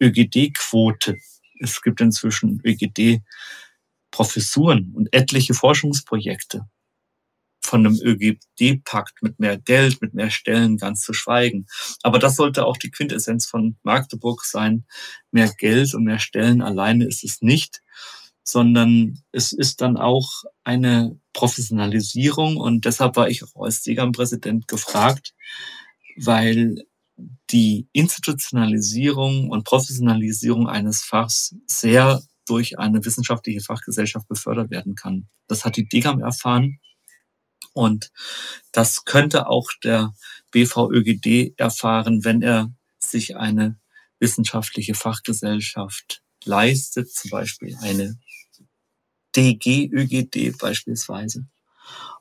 ÖGD-Quote. 0.00 1.16
Es 1.60 1.82
gibt 1.82 2.00
inzwischen 2.00 2.60
ÖGD-Professuren 2.64 4.92
und 4.94 5.08
etliche 5.12 5.54
Forschungsprojekte. 5.54 6.66
Von 7.62 7.86
einem 7.86 8.00
ÖGD-Pakt 8.02 9.22
mit 9.22 9.38
mehr 9.40 9.58
Geld, 9.58 10.02
mit 10.02 10.14
mehr 10.14 10.30
Stellen 10.30 10.76
ganz 10.76 11.02
zu 11.02 11.12
schweigen. 11.14 11.66
Aber 12.02 12.18
das 12.18 12.36
sollte 12.36 12.66
auch 12.66 12.76
die 12.76 12.90
Quintessenz 12.90 13.46
von 13.46 13.78
Magdeburg 13.82 14.44
sein. 14.44 14.84
Mehr 15.30 15.50
Geld 15.56 15.94
und 15.94 16.04
mehr 16.04 16.18
Stellen 16.18 16.60
alleine 16.60 17.06
ist 17.06 17.24
es 17.24 17.40
nicht 17.40 17.80
sondern 18.44 19.18
es 19.32 19.52
ist 19.52 19.80
dann 19.80 19.96
auch 19.96 20.44
eine 20.62 21.18
Professionalisierung 21.34 22.56
und 22.56 22.86
deshalb 22.86 23.16
war 23.16 23.28
ich 23.28 23.44
auch 23.44 23.62
als 23.62 23.82
Degam-Präsident 23.82 24.66
gefragt, 24.66 25.34
weil 26.16 26.86
die 27.50 27.88
Institutionalisierung 27.92 29.50
und 29.50 29.64
Professionalisierung 29.64 30.68
eines 30.68 31.02
Fachs 31.02 31.54
sehr 31.66 32.22
durch 32.46 32.78
eine 32.78 33.04
wissenschaftliche 33.04 33.60
Fachgesellschaft 33.60 34.28
befördert 34.28 34.70
werden 34.70 34.94
kann. 34.94 35.28
Das 35.46 35.64
hat 35.64 35.76
die 35.76 35.86
Degam 35.86 36.20
erfahren 36.20 36.78
und 37.72 38.10
das 38.72 39.04
könnte 39.04 39.48
auch 39.48 39.68
der 39.82 40.14
BVÖGD 40.52 41.58
erfahren, 41.58 42.24
wenn 42.24 42.42
er 42.42 42.72
sich 42.98 43.36
eine 43.36 43.78
wissenschaftliche 44.20 44.94
Fachgesellschaft 44.94 46.22
leistet, 46.44 47.12
zum 47.12 47.30
Beispiel 47.30 47.76
eine 47.80 48.18
DG, 49.36 49.90
ÖGD 49.92 50.56
beispielsweise. 50.58 51.46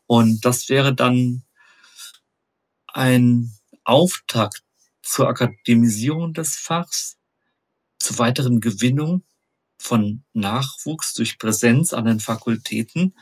Und 0.08 0.46
das 0.46 0.70
wäre 0.70 0.94
dann 0.94 1.44
ein 2.88 3.52
Auftakt 3.84 4.64
zur 5.02 5.28
Akademisierung 5.28 6.34
des 6.34 6.56
Fachs, 6.56 7.18
zur 8.00 8.20
weiteren 8.20 8.62
Gewinnung 8.62 9.24
von 9.78 10.24
Nachwuchs 10.34 11.14
durch 11.14 11.38
Präsenz 11.38 11.94
an 11.94 12.06
den 12.06 12.20
Fakultäten. 12.20 13.16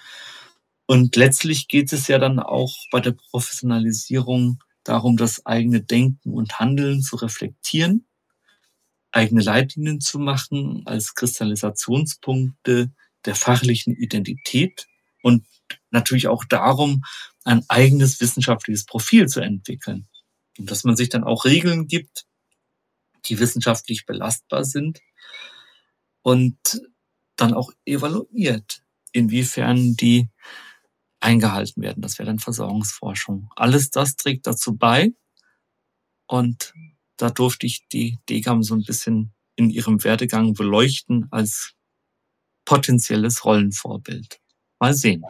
Und 0.85 1.15
letztlich 1.15 1.67
geht 1.67 1.91
es 1.93 2.07
ja 2.07 2.19
dann 2.19 2.39
auch 2.39 2.75
bei 2.91 2.99
der 2.99 3.13
Professionalisierung 3.13 4.61
darum, 4.83 5.17
das 5.17 5.45
eigene 5.45 5.81
Denken 5.81 6.33
und 6.33 6.59
Handeln 6.59 7.01
zu 7.01 7.15
reflektieren, 7.15 8.05
eigene 9.11 9.41
Leitlinien 9.41 10.01
zu 10.01 10.19
machen 10.19 10.83
als 10.85 11.15
Kristallisationspunkte 11.15 12.91
der 13.25 13.35
fachlichen 13.35 13.95
Identität 13.95 14.87
und 15.21 15.45
natürlich 15.91 16.27
auch 16.27 16.43
darum, 16.45 17.03
ein 17.43 17.63
eigenes 17.69 18.19
wissenschaftliches 18.21 18.85
Profil 18.85 19.27
zu 19.27 19.41
entwickeln. 19.41 20.07
Und 20.57 20.69
dass 20.69 20.83
man 20.83 20.95
sich 20.95 21.09
dann 21.09 21.23
auch 21.23 21.45
Regeln 21.45 21.87
gibt, 21.87 22.25
die 23.25 23.39
wissenschaftlich 23.39 24.05
belastbar 24.05 24.65
sind 24.65 24.99
und 26.21 26.81
dann 27.35 27.53
auch 27.53 27.71
evaluiert, 27.85 28.83
inwiefern 29.11 29.95
die 29.95 30.29
eingehalten 31.19 31.81
werden. 31.81 32.01
Das 32.01 32.17
wäre 32.17 32.27
dann 32.27 32.39
Versorgungsforschung. 32.39 33.49
Alles 33.55 33.91
das 33.91 34.15
trägt 34.15 34.47
dazu 34.47 34.75
bei 34.75 35.13
und 36.27 36.73
da 37.17 37.29
durfte 37.29 37.67
ich 37.67 37.87
die 37.91 38.17
DGAM 38.29 38.63
so 38.63 38.73
ein 38.73 38.83
bisschen 38.83 39.33
in 39.55 39.69
ihrem 39.69 40.03
Werdegang 40.03 40.53
beleuchten 40.53 41.27
als 41.31 41.75
potenzielles 42.71 43.43
Rollenvorbild. 43.43 44.39
Mal 44.79 44.93
sehen. 44.93 45.25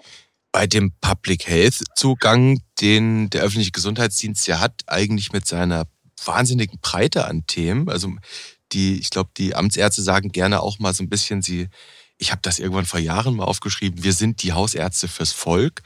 Bei 0.52 0.68
dem 0.68 0.94
Public 1.02 1.48
Health 1.48 1.84
Zugang, 1.96 2.62
den 2.80 3.32
der 3.32 3.42
öffentliche 3.42 3.72
Gesundheitsdienst 3.72 4.46
ja 4.48 4.60
hat, 4.60 4.82
eigentlich 4.86 5.32
mit 5.32 5.48
seiner 5.48 5.88
wahnsinnigen 6.24 6.78
Breite 6.82 7.26
an 7.26 7.48
Themen. 7.48 7.90
Also 7.90 8.14
die, 8.74 9.00
ich 9.00 9.10
glaube, 9.10 9.32
die 9.38 9.56
Amtsärzte 9.56 10.04
sagen 10.04 10.32
gerne 10.32 10.62
auch 10.62 10.78
mal 10.78 10.94
so 10.94 11.02
ein 11.02 11.10
bisschen, 11.10 11.42
sie, 11.42 11.70
ich 12.20 12.32
habe 12.32 12.44
das 12.44 12.60
irgendwann 12.60 12.86
vor 12.86 13.00
Jahren 13.00 13.36
mal 13.36 13.46
aufgeschrieben, 13.46 14.04
wir 14.04 14.14
sind 14.14 14.44
die 14.44 14.54
Hausärzte 14.54 15.08
fürs 15.08 15.32
Volk. 15.32 15.82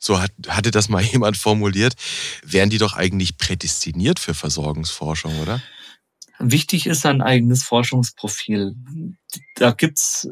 So 0.00 0.20
hat, 0.20 0.32
hatte 0.48 0.72
das 0.72 0.88
mal 0.88 1.02
jemand 1.04 1.36
formuliert. 1.36 1.94
Wären 2.42 2.70
die 2.70 2.78
doch 2.78 2.94
eigentlich 2.94 3.38
prädestiniert 3.38 4.18
für 4.18 4.34
Versorgungsforschung, 4.34 5.38
oder? 5.38 5.62
Wichtig 6.40 6.86
ist 6.86 7.06
ein 7.06 7.22
eigenes 7.22 7.62
Forschungsprofil. 7.62 8.74
Da 9.54 9.70
gibt's 9.70 10.28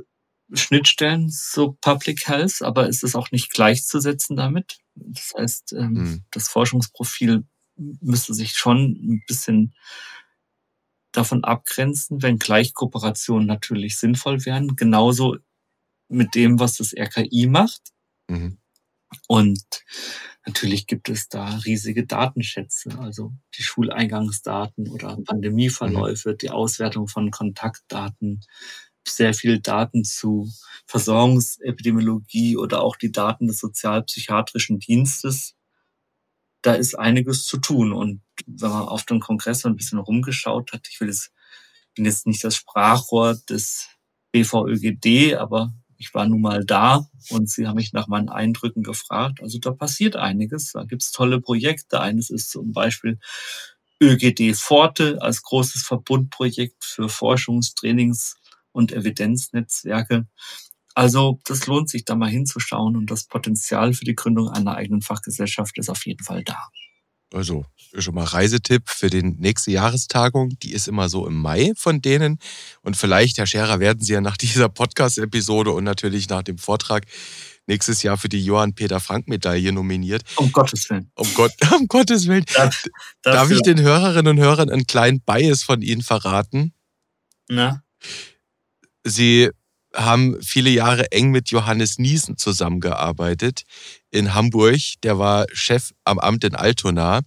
Schnittstellen 0.53 1.29
zu 1.29 1.77
Public 1.81 2.29
Health, 2.29 2.63
aber 2.63 2.89
es 2.89 3.03
ist 3.03 3.17
auch 3.17 3.31
nicht 3.31 3.53
gleichzusetzen 3.53 4.37
damit. 4.37 4.79
Das 4.95 5.35
heißt, 5.37 5.73
mhm. 5.73 6.25
das 6.31 6.49
Forschungsprofil 6.49 7.45
müsste 7.77 8.33
sich 8.35 8.53
schon 8.53 8.93
ein 8.93 9.23
bisschen 9.27 9.75
davon 11.13 11.45
abgrenzen, 11.45 12.23
wenn 12.23 12.39
gleich 12.39 12.75
Kooperationen 12.75 13.47
natürlich 13.47 13.99
sinnvoll 13.99 14.45
wären. 14.45 14.77
Genauso 14.77 15.37
mit 16.09 16.35
dem, 16.35 16.61
was 16.61 16.77
das 16.77 16.95
RKI 16.97 17.47
macht. 17.47 17.93
Mhm. 18.29 18.59
Und 19.29 19.65
natürlich 20.45 20.87
gibt 20.87 21.09
es 21.09 21.29
da 21.29 21.57
riesige 21.65 22.07
Datenschätze, 22.07 22.99
also 22.99 23.33
die 23.57 23.63
Schuleingangsdaten 23.63 24.89
oder 24.89 25.17
Pandemieverläufe, 25.25 26.33
mhm. 26.33 26.39
die 26.39 26.51
Auswertung 26.51 27.09
von 27.09 27.31
Kontaktdaten, 27.31 28.43
sehr 29.09 29.35
viel 29.35 29.61
Daten 29.61 30.05
zu 30.05 30.51
Versorgungsepidemiologie 30.87 32.57
oder 32.57 32.83
auch 32.83 32.97
die 32.97 33.13
Daten 33.13 33.47
des 33.49 33.59
sozialpsychiatrischen 33.59 34.79
Dienstes. 34.79 35.57
Da 36.63 36.75
ist 36.75 36.99
einiges 36.99 37.45
zu 37.45 37.59
tun. 37.59 37.93
Und 37.93 38.23
wenn 38.47 38.71
man 38.71 38.83
auf 38.83 39.05
dem 39.05 39.21
Kongress 39.21 39.65
ein 39.65 39.77
bisschen 39.77 39.99
rumgeschaut 39.99 40.73
hat, 40.73 40.89
ich 40.91 41.01
will 41.01 41.09
jetzt, 41.09 41.33
bin 41.95 42.05
jetzt 42.05 42.27
nicht 42.27 42.45
das 42.45 42.57
Sprachrohr 42.57 43.37
des 43.49 43.89
BVÖGD, 44.33 45.35
aber 45.37 45.73
ich 45.99 46.13
war 46.15 46.27
nun 46.27 46.41
mal 46.41 46.65
da 46.65 47.09
und 47.31 47.51
sie 47.51 47.67
haben 47.67 47.77
mich 47.77 47.93
nach 47.93 48.07
meinen 48.07 48.29
Eindrücken 48.29 48.83
gefragt. 48.83 49.41
Also 49.41 49.59
da 49.59 49.71
passiert 49.71 50.17
einiges. 50.17 50.73
Da 50.73 50.85
gibt's 50.85 51.11
tolle 51.11 51.41
Projekte. 51.41 52.01
Eines 52.01 52.31
ist 52.31 52.51
zum 52.51 52.73
Beispiel 52.73 53.19
ÖGD 54.03 54.55
Forte 54.55 55.23
als 55.23 55.43
großes 55.43 55.83
Verbundprojekt 55.83 56.85
für 56.85 57.09
Forschungstrainings 57.09 58.37
und 58.77 58.93
Evidenznetzwerke. 58.93 60.27
Also 60.95 61.41
das 61.45 61.67
lohnt 61.67 61.89
sich 61.89 62.05
da 62.05 62.15
mal 62.15 62.31
hinzuschauen 62.31 62.97
und 62.97 63.11
das 63.11 63.25
Potenzial 63.25 63.93
für 63.95 64.05
die 64.05 64.15
Gründung 64.15 64.49
einer 64.51 64.77
eigenen 64.77 65.03
Fachgesellschaft 65.03 65.77
ist 65.79 65.91
auf 65.91 66.07
jeden 66.07 66.23
Fall 66.23 66.45
da. 66.45 66.69
Also 67.35 67.65
schon 67.99 68.15
mal 68.15 68.25
Reisetipp 68.25 68.89
für 68.89 69.11
die 69.11 69.23
nächste 69.23 69.73
Jahrestagung. 69.73 70.51
Die 70.63 70.73
ist 70.73 70.89
immer 70.89 71.09
so 71.09 71.27
im 71.27 71.37
Mai 71.37 71.73
von 71.77 72.01
denen. 72.01 72.39
Und 72.83 72.97
vielleicht, 72.97 73.39
Herr 73.39 73.47
Scherer, 73.47 73.81
werden 73.81 74.03
Sie 74.03 74.13
ja 74.13 74.21
nach 74.21 74.37
dieser 74.39 74.69
Podcast-Episode 74.69 75.73
und 75.73 75.85
natürlich 75.85 76.29
nach 76.29 76.43
dem 76.43 76.59
Vortrag 76.59 77.07
nächstes 77.67 78.03
Jahr 78.03 78.17
für 78.17 78.29
die 78.29 78.45
Johann 78.45 78.75
Peter 78.75 79.01
Frank 79.01 79.27
Medaille 79.29 79.73
nominiert. 79.73 80.23
Um 80.37 80.53
Gottes 80.53 80.89
Willen. 80.89 81.11
Um, 81.15 81.27
Gott, 81.35 81.53
um 81.75 81.89
Gottes 81.89 82.27
Willen. 82.29 82.45
Darf, 82.55 82.85
darf 83.23 83.51
ich 83.51 83.63
den 83.63 83.81
Hörerinnen 83.81 84.39
und 84.39 84.43
Hörern 84.43 84.71
einen 84.71 84.87
kleinen 84.87 85.21
Bias 85.21 85.63
von 85.63 85.83
Ihnen 85.83 86.03
verraten? 86.03 86.73
Na? 87.49 87.83
Sie 89.09 89.51
haben 89.95 90.37
viele 90.43 90.69
Jahre 90.69 91.13
eng 91.13 91.31
mit 91.31 91.51
Johannes 91.51 91.99
Niesen 91.99 92.37
zusammengearbeitet 92.37 93.63
in 94.11 94.35
Hamburg. 94.35 94.81
Der 95.05 95.17
war 95.19 95.47
Chef 95.53 95.93
am 96.03 96.19
Amt 96.19 96.43
in 96.43 96.57
Altona, 96.57 97.21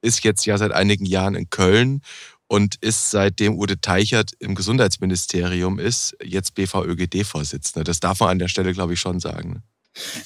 ist 0.00 0.24
jetzt 0.24 0.44
ja 0.46 0.58
seit 0.58 0.72
einigen 0.72 1.06
Jahren 1.06 1.36
in 1.36 1.48
Köln 1.48 2.00
und 2.48 2.74
ist 2.80 3.10
seitdem 3.10 3.56
Ude 3.56 3.80
Teichert 3.80 4.32
im 4.40 4.56
Gesundheitsministerium 4.56 5.78
ist, 5.78 6.16
jetzt 6.22 6.56
BVÖGD-Vorsitzender. 6.56 7.84
Das 7.84 8.00
darf 8.00 8.18
man 8.18 8.30
an 8.30 8.38
der 8.40 8.48
Stelle, 8.48 8.72
glaube 8.72 8.94
ich, 8.94 9.00
schon 9.00 9.20
sagen. 9.20 9.62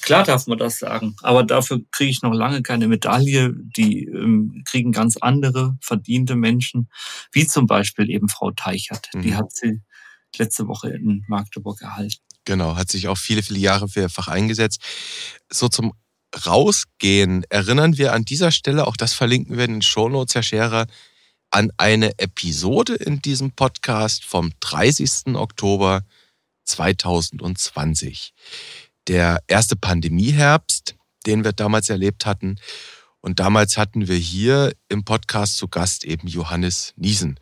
Klar 0.01 0.23
darf 0.23 0.47
man 0.47 0.57
das 0.57 0.79
sagen, 0.79 1.15
aber 1.21 1.43
dafür 1.43 1.81
kriege 1.91 2.09
ich 2.09 2.21
noch 2.21 2.33
lange 2.33 2.63
keine 2.63 2.87
Medaille. 2.87 3.53
Die 3.53 4.05
ähm, 4.05 4.63
kriegen 4.65 4.93
ganz 4.93 5.17
andere 5.17 5.77
verdiente 5.81 6.35
Menschen, 6.35 6.89
wie 7.33 7.45
zum 7.45 7.67
Beispiel 7.67 8.09
eben 8.09 8.29
Frau 8.29 8.51
Teichert. 8.51 9.09
Mhm. 9.13 9.21
Die 9.21 9.35
hat 9.35 9.51
sie 9.51 9.81
letzte 10.39 10.67
Woche 10.67 10.89
in 10.89 11.23
Magdeburg 11.27 11.81
erhalten. 11.81 12.21
Genau, 12.45 12.75
hat 12.75 12.89
sich 12.89 13.07
auch 13.07 13.17
viele, 13.17 13.43
viele 13.43 13.59
Jahre 13.59 13.87
mehrfach 13.93 14.27
eingesetzt. 14.27 14.81
So 15.51 15.67
zum 15.67 15.93
Rausgehen 16.45 17.43
erinnern 17.49 17.97
wir 17.97 18.13
an 18.13 18.23
dieser 18.23 18.51
Stelle, 18.51 18.87
auch 18.87 18.97
das 18.97 19.13
verlinken 19.13 19.57
wir 19.57 19.65
in 19.65 19.73
den 19.73 19.81
Shownotes, 19.81 20.35
Herr 20.35 20.43
Scherer, 20.43 20.87
an 21.49 21.71
eine 21.77 22.19
Episode 22.19 22.95
in 22.95 23.21
diesem 23.21 23.51
Podcast 23.51 24.25
vom 24.25 24.51
30. 24.59 25.35
Oktober 25.35 26.03
2020 26.65 28.33
der 29.07 29.41
erste 29.47 29.75
Pandemieherbst, 29.75 30.95
den 31.25 31.43
wir 31.43 31.53
damals 31.53 31.89
erlebt 31.89 32.25
hatten. 32.25 32.57
Und 33.21 33.39
damals 33.39 33.77
hatten 33.77 34.07
wir 34.07 34.15
hier 34.15 34.73
im 34.89 35.03
Podcast 35.03 35.57
zu 35.57 35.67
Gast 35.67 36.05
eben 36.05 36.27
Johannes 36.27 36.93
Niesen. 36.95 37.39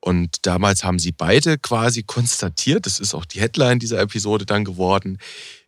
Und 0.00 0.46
damals 0.46 0.84
haben 0.84 0.98
sie 0.98 1.12
beide 1.12 1.58
quasi 1.58 2.02
konstatiert, 2.06 2.86
das 2.86 3.00
ist 3.00 3.14
auch 3.14 3.24
die 3.24 3.40
Headline 3.40 3.78
dieser 3.78 4.00
Episode 4.00 4.46
dann 4.46 4.64
geworden, 4.64 5.18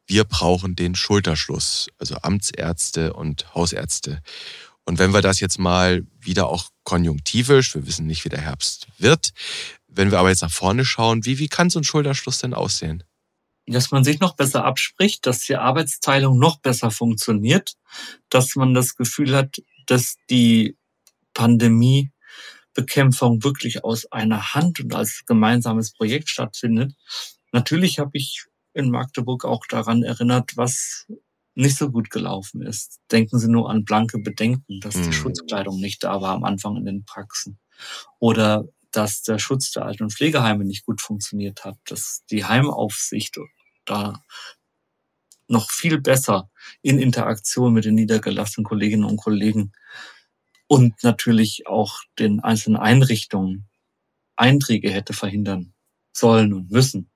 wir 0.06 0.24
brauchen 0.24 0.76
den 0.76 0.94
Schulterschluss, 0.94 1.88
also 1.98 2.16
Amtsärzte 2.16 3.14
und 3.14 3.54
Hausärzte. 3.54 4.20
Und 4.84 4.98
wenn 4.98 5.14
wir 5.14 5.22
das 5.22 5.40
jetzt 5.40 5.58
mal 5.58 6.06
wieder 6.20 6.48
auch 6.48 6.68
konjunktivisch, 6.82 7.74
wir 7.74 7.86
wissen 7.86 8.06
nicht, 8.06 8.24
wie 8.24 8.28
der 8.28 8.40
Herbst 8.40 8.88
wird, 8.98 9.30
wenn 9.88 10.10
wir 10.10 10.18
aber 10.18 10.28
jetzt 10.28 10.42
nach 10.42 10.50
vorne 10.50 10.84
schauen, 10.84 11.24
wie, 11.24 11.38
wie 11.38 11.48
kann 11.48 11.70
so 11.70 11.80
ein 11.80 11.84
Schulterschluss 11.84 12.38
denn 12.38 12.52
aussehen? 12.52 13.02
Dass 13.66 13.90
man 13.90 14.04
sich 14.04 14.20
noch 14.20 14.36
besser 14.36 14.64
abspricht, 14.64 15.26
dass 15.26 15.40
die 15.40 15.56
Arbeitsteilung 15.56 16.38
noch 16.38 16.60
besser 16.60 16.90
funktioniert, 16.90 17.74
dass 18.28 18.56
man 18.56 18.74
das 18.74 18.96
Gefühl 18.96 19.34
hat, 19.34 19.62
dass 19.86 20.16
die 20.30 20.76
Pandemiebekämpfung 21.34 23.42
wirklich 23.42 23.84
aus 23.84 24.10
einer 24.12 24.54
Hand 24.54 24.80
und 24.80 24.94
als 24.94 25.24
gemeinsames 25.26 25.92
Projekt 25.92 26.28
stattfindet. 26.28 26.92
Natürlich 27.52 27.98
habe 27.98 28.12
ich 28.14 28.44
in 28.74 28.90
Magdeburg 28.90 29.44
auch 29.44 29.66
daran 29.66 30.02
erinnert, 30.02 30.56
was 30.56 31.06
nicht 31.54 31.76
so 31.76 31.90
gut 31.90 32.10
gelaufen 32.10 32.62
ist. 32.62 33.00
Denken 33.12 33.38
Sie 33.38 33.48
nur 33.48 33.70
an 33.70 33.84
blanke 33.84 34.18
Bedenken, 34.18 34.80
dass 34.80 34.94
die 34.94 35.02
mhm. 35.02 35.12
Schutzkleidung 35.12 35.80
nicht 35.80 36.02
da 36.02 36.20
war 36.20 36.34
am 36.34 36.44
Anfang 36.44 36.76
in 36.76 36.84
den 36.84 37.04
Praxen. 37.04 37.58
Oder 38.18 38.64
dass 38.96 39.22
der 39.22 39.38
Schutz 39.38 39.72
der 39.72 39.84
Alten- 39.84 40.04
und 40.04 40.12
Pflegeheime 40.12 40.64
nicht 40.64 40.86
gut 40.86 41.00
funktioniert 41.00 41.64
hat, 41.64 41.76
dass 41.86 42.24
die 42.30 42.44
Heimaufsicht 42.44 43.38
da 43.84 44.22
noch 45.48 45.70
viel 45.70 46.00
besser 46.00 46.50
in 46.80 46.98
Interaktion 46.98 47.72
mit 47.72 47.84
den 47.84 47.94
niedergelassenen 47.94 48.64
Kolleginnen 48.64 49.04
und 49.04 49.16
Kollegen 49.16 49.72
und 50.66 51.02
natürlich 51.02 51.66
auch 51.66 52.00
den 52.18 52.40
einzelnen 52.40 52.78
Einrichtungen 52.78 53.68
Einträge 54.36 54.90
hätte 54.90 55.12
verhindern 55.12 55.74
sollen 56.12 56.52
und 56.52 56.70
müssen. 56.70 57.10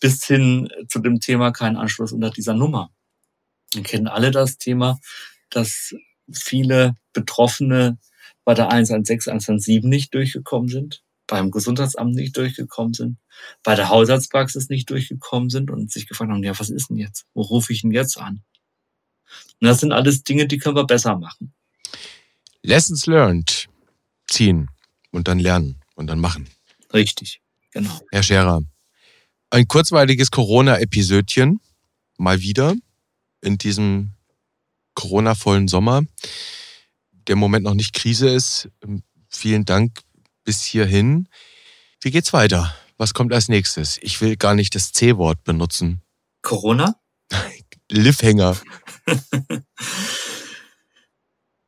Bis 0.00 0.24
hin 0.24 0.68
zu 0.88 1.00
dem 1.00 1.20
Thema 1.20 1.50
kein 1.50 1.76
Anschluss 1.76 2.12
unter 2.12 2.30
dieser 2.30 2.54
Nummer. 2.54 2.90
Wir 3.72 3.82
kennen 3.82 4.06
alle 4.06 4.30
das 4.30 4.58
Thema, 4.58 4.98
dass 5.50 5.94
viele 6.32 6.94
Betroffene 7.12 7.98
bei 8.48 8.54
der 8.54 8.70
116, 8.72 9.30
117 9.30 9.86
nicht 9.86 10.14
durchgekommen 10.14 10.70
sind, 10.70 11.02
beim 11.26 11.50
Gesundheitsamt 11.50 12.14
nicht 12.14 12.34
durchgekommen 12.34 12.94
sind, 12.94 13.18
bei 13.62 13.74
der 13.74 13.90
Hausarztpraxis 13.90 14.70
nicht 14.70 14.88
durchgekommen 14.88 15.50
sind 15.50 15.70
und 15.70 15.92
sich 15.92 16.08
gefragt 16.08 16.30
haben, 16.30 16.42
ja, 16.42 16.58
was 16.58 16.70
ist 16.70 16.88
denn 16.88 16.96
jetzt? 16.96 17.26
Wo 17.34 17.42
rufe 17.42 17.74
ich 17.74 17.84
ihn 17.84 17.90
jetzt 17.90 18.16
an? 18.16 18.42
Und 19.60 19.68
das 19.68 19.80
sind 19.80 19.92
alles 19.92 20.24
Dinge, 20.24 20.46
die 20.46 20.56
können 20.56 20.76
wir 20.76 20.86
besser 20.86 21.18
machen. 21.18 21.52
Lessons 22.62 23.04
learned. 23.04 23.68
Ziehen 24.28 24.70
und 25.10 25.28
dann 25.28 25.40
lernen 25.40 25.82
und 25.94 26.06
dann 26.06 26.18
machen. 26.18 26.48
Richtig, 26.94 27.42
genau. 27.70 28.00
Herr 28.10 28.22
Scherer, 28.22 28.62
ein 29.50 29.68
kurzweiliges 29.68 30.30
Corona-Episödchen, 30.30 31.60
mal 32.16 32.40
wieder 32.40 32.74
in 33.42 33.58
diesem 33.58 34.14
Corona-vollen 34.94 35.68
Sommer, 35.68 36.04
der 37.28 37.34
im 37.34 37.38
Moment 37.38 37.64
noch 37.64 37.74
nicht 37.74 37.92
Krise 37.92 38.28
ist. 38.28 38.68
Vielen 39.28 39.64
Dank 39.64 40.00
bis 40.44 40.64
hierhin. 40.64 41.28
Wie 42.00 42.10
geht's 42.10 42.32
weiter? 42.32 42.74
Was 42.96 43.14
kommt 43.14 43.32
als 43.32 43.48
nächstes? 43.48 43.98
Ich 44.02 44.20
will 44.20 44.36
gar 44.36 44.54
nicht 44.54 44.74
das 44.74 44.92
C-Wort 44.92 45.44
benutzen. 45.44 46.02
Corona? 46.42 46.96
Liffhanger. 47.90 48.56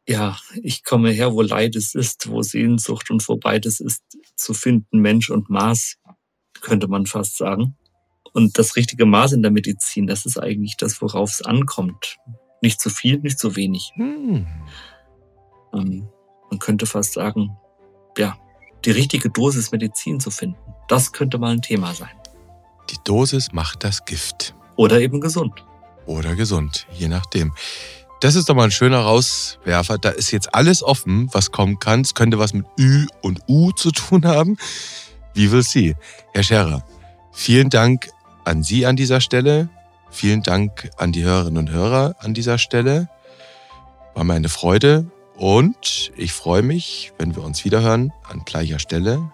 ja, 0.09 0.39
ich 0.63 0.83
komme 0.83 1.11
her, 1.11 1.35
wo 1.35 1.43
Leides 1.43 1.95
ist, 1.95 2.29
wo 2.31 2.43
Sehnsucht 2.43 3.11
und 3.11 3.27
wo 3.29 3.37
beides 3.37 3.81
ist, 3.81 4.03
zu 4.37 4.55
finden, 4.55 5.01
Mensch 5.01 5.31
und 5.31 5.51
Maß, 5.51 5.99
könnte 6.61 6.89
man 6.89 7.07
fast 7.07 7.37
sagen. 7.37 7.77
Und 8.33 8.59
das 8.59 8.77
richtige 8.77 9.07
Maß 9.07 9.33
in 9.33 9.43
der 9.43 9.51
Medizin, 9.51 10.07
das 10.07 10.25
ist 10.25 10.39
eigentlich 10.39 10.77
das, 10.77 11.03
worauf 11.03 11.31
es 11.31 11.43
ankommt. 11.43 12.17
Nicht 12.63 12.81
zu 12.81 12.91
viel, 12.91 13.19
nicht 13.19 13.39
zu 13.39 13.57
wenig. 13.57 13.93
Hm. 13.95 14.47
Ähm, 15.73 16.09
man 16.51 16.59
könnte 16.59 16.87
fast 16.87 17.15
sagen, 17.15 17.57
ja, 18.17 18.37
die 18.85 18.91
richtige 18.91 19.31
Dosis 19.31 19.73
Medizin 19.73 20.21
zu 20.21 20.31
finden. 20.31 20.59
Das 20.89 21.13
könnte 21.13 21.39
mal 21.39 21.53
ein 21.53 21.63
Thema 21.63 21.95
sein. 21.95 22.11
Die 22.91 22.97
Dosis 23.05 23.53
macht 23.53 23.85
das 23.85 24.05
Gift. 24.05 24.55
Oder 24.77 25.01
eben 25.01 25.21
gesund. 25.21 25.65
Oder 26.07 26.35
gesund, 26.35 26.87
je 26.93 27.09
nachdem. 27.09 27.53
Das 28.21 28.35
ist 28.35 28.49
doch 28.49 28.55
mal 28.55 28.65
ein 28.65 28.71
schöner 28.71 29.01
Rauswerfer. 29.01 29.99
Da 29.99 30.11
ist 30.11 30.31
jetzt 30.31 30.55
alles 30.55 30.83
offen, 30.83 31.29
was 31.33 31.53
kommen 31.53 31.79
kann. 31.79 32.03
Es 32.03 32.15
könnte 32.15 32.39
was 32.39 32.53
mit 32.53 32.67
Ü 32.79 33.07
und 33.23 33.41
U 33.49 33.73
zu 33.73 33.93
tun 33.93 34.27
haben. 34.27 34.59
Wie 35.35 35.53
will 35.53 35.63
sie? 35.63 35.95
Herr 36.33 36.43
Scherer, 36.43 36.85
vielen 37.33 37.71
Dank 37.71 38.11
an 38.45 38.63
Sie 38.63 38.85
an 38.85 38.97
dieser 38.97 39.21
Stelle. 39.21 39.71
Vielen 40.11 40.43
Dank 40.43 40.91
an 40.97 41.13
die 41.13 41.23
Hörerinnen 41.23 41.59
und 41.59 41.71
Hörer 41.71 42.17
an 42.19 42.35
dieser 42.35 42.59
Stelle. 42.59 43.09
War 44.15 44.25
mir 44.25 44.35
eine 44.35 44.49
Freude. 44.49 45.07
Und 45.41 46.13
ich 46.19 46.35
freue 46.35 46.61
mich, 46.61 47.15
wenn 47.17 47.35
wir 47.35 47.43
uns 47.43 47.65
wiederhören 47.65 48.13
an 48.29 48.43
gleicher 48.45 48.79
Stelle 48.79 49.33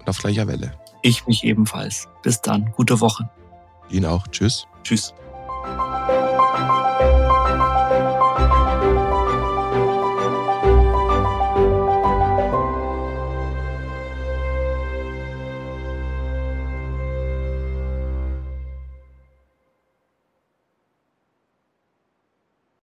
und 0.00 0.08
auf 0.08 0.16
gleicher 0.16 0.48
Welle. 0.48 0.72
Ich 1.02 1.26
mich 1.26 1.44
ebenfalls. 1.44 2.08
Bis 2.22 2.40
dann. 2.40 2.72
Gute 2.74 3.02
Woche. 3.02 3.28
Ihnen 3.90 4.06
auch. 4.06 4.26
Tschüss. 4.28 4.66
Tschüss. 4.82 5.12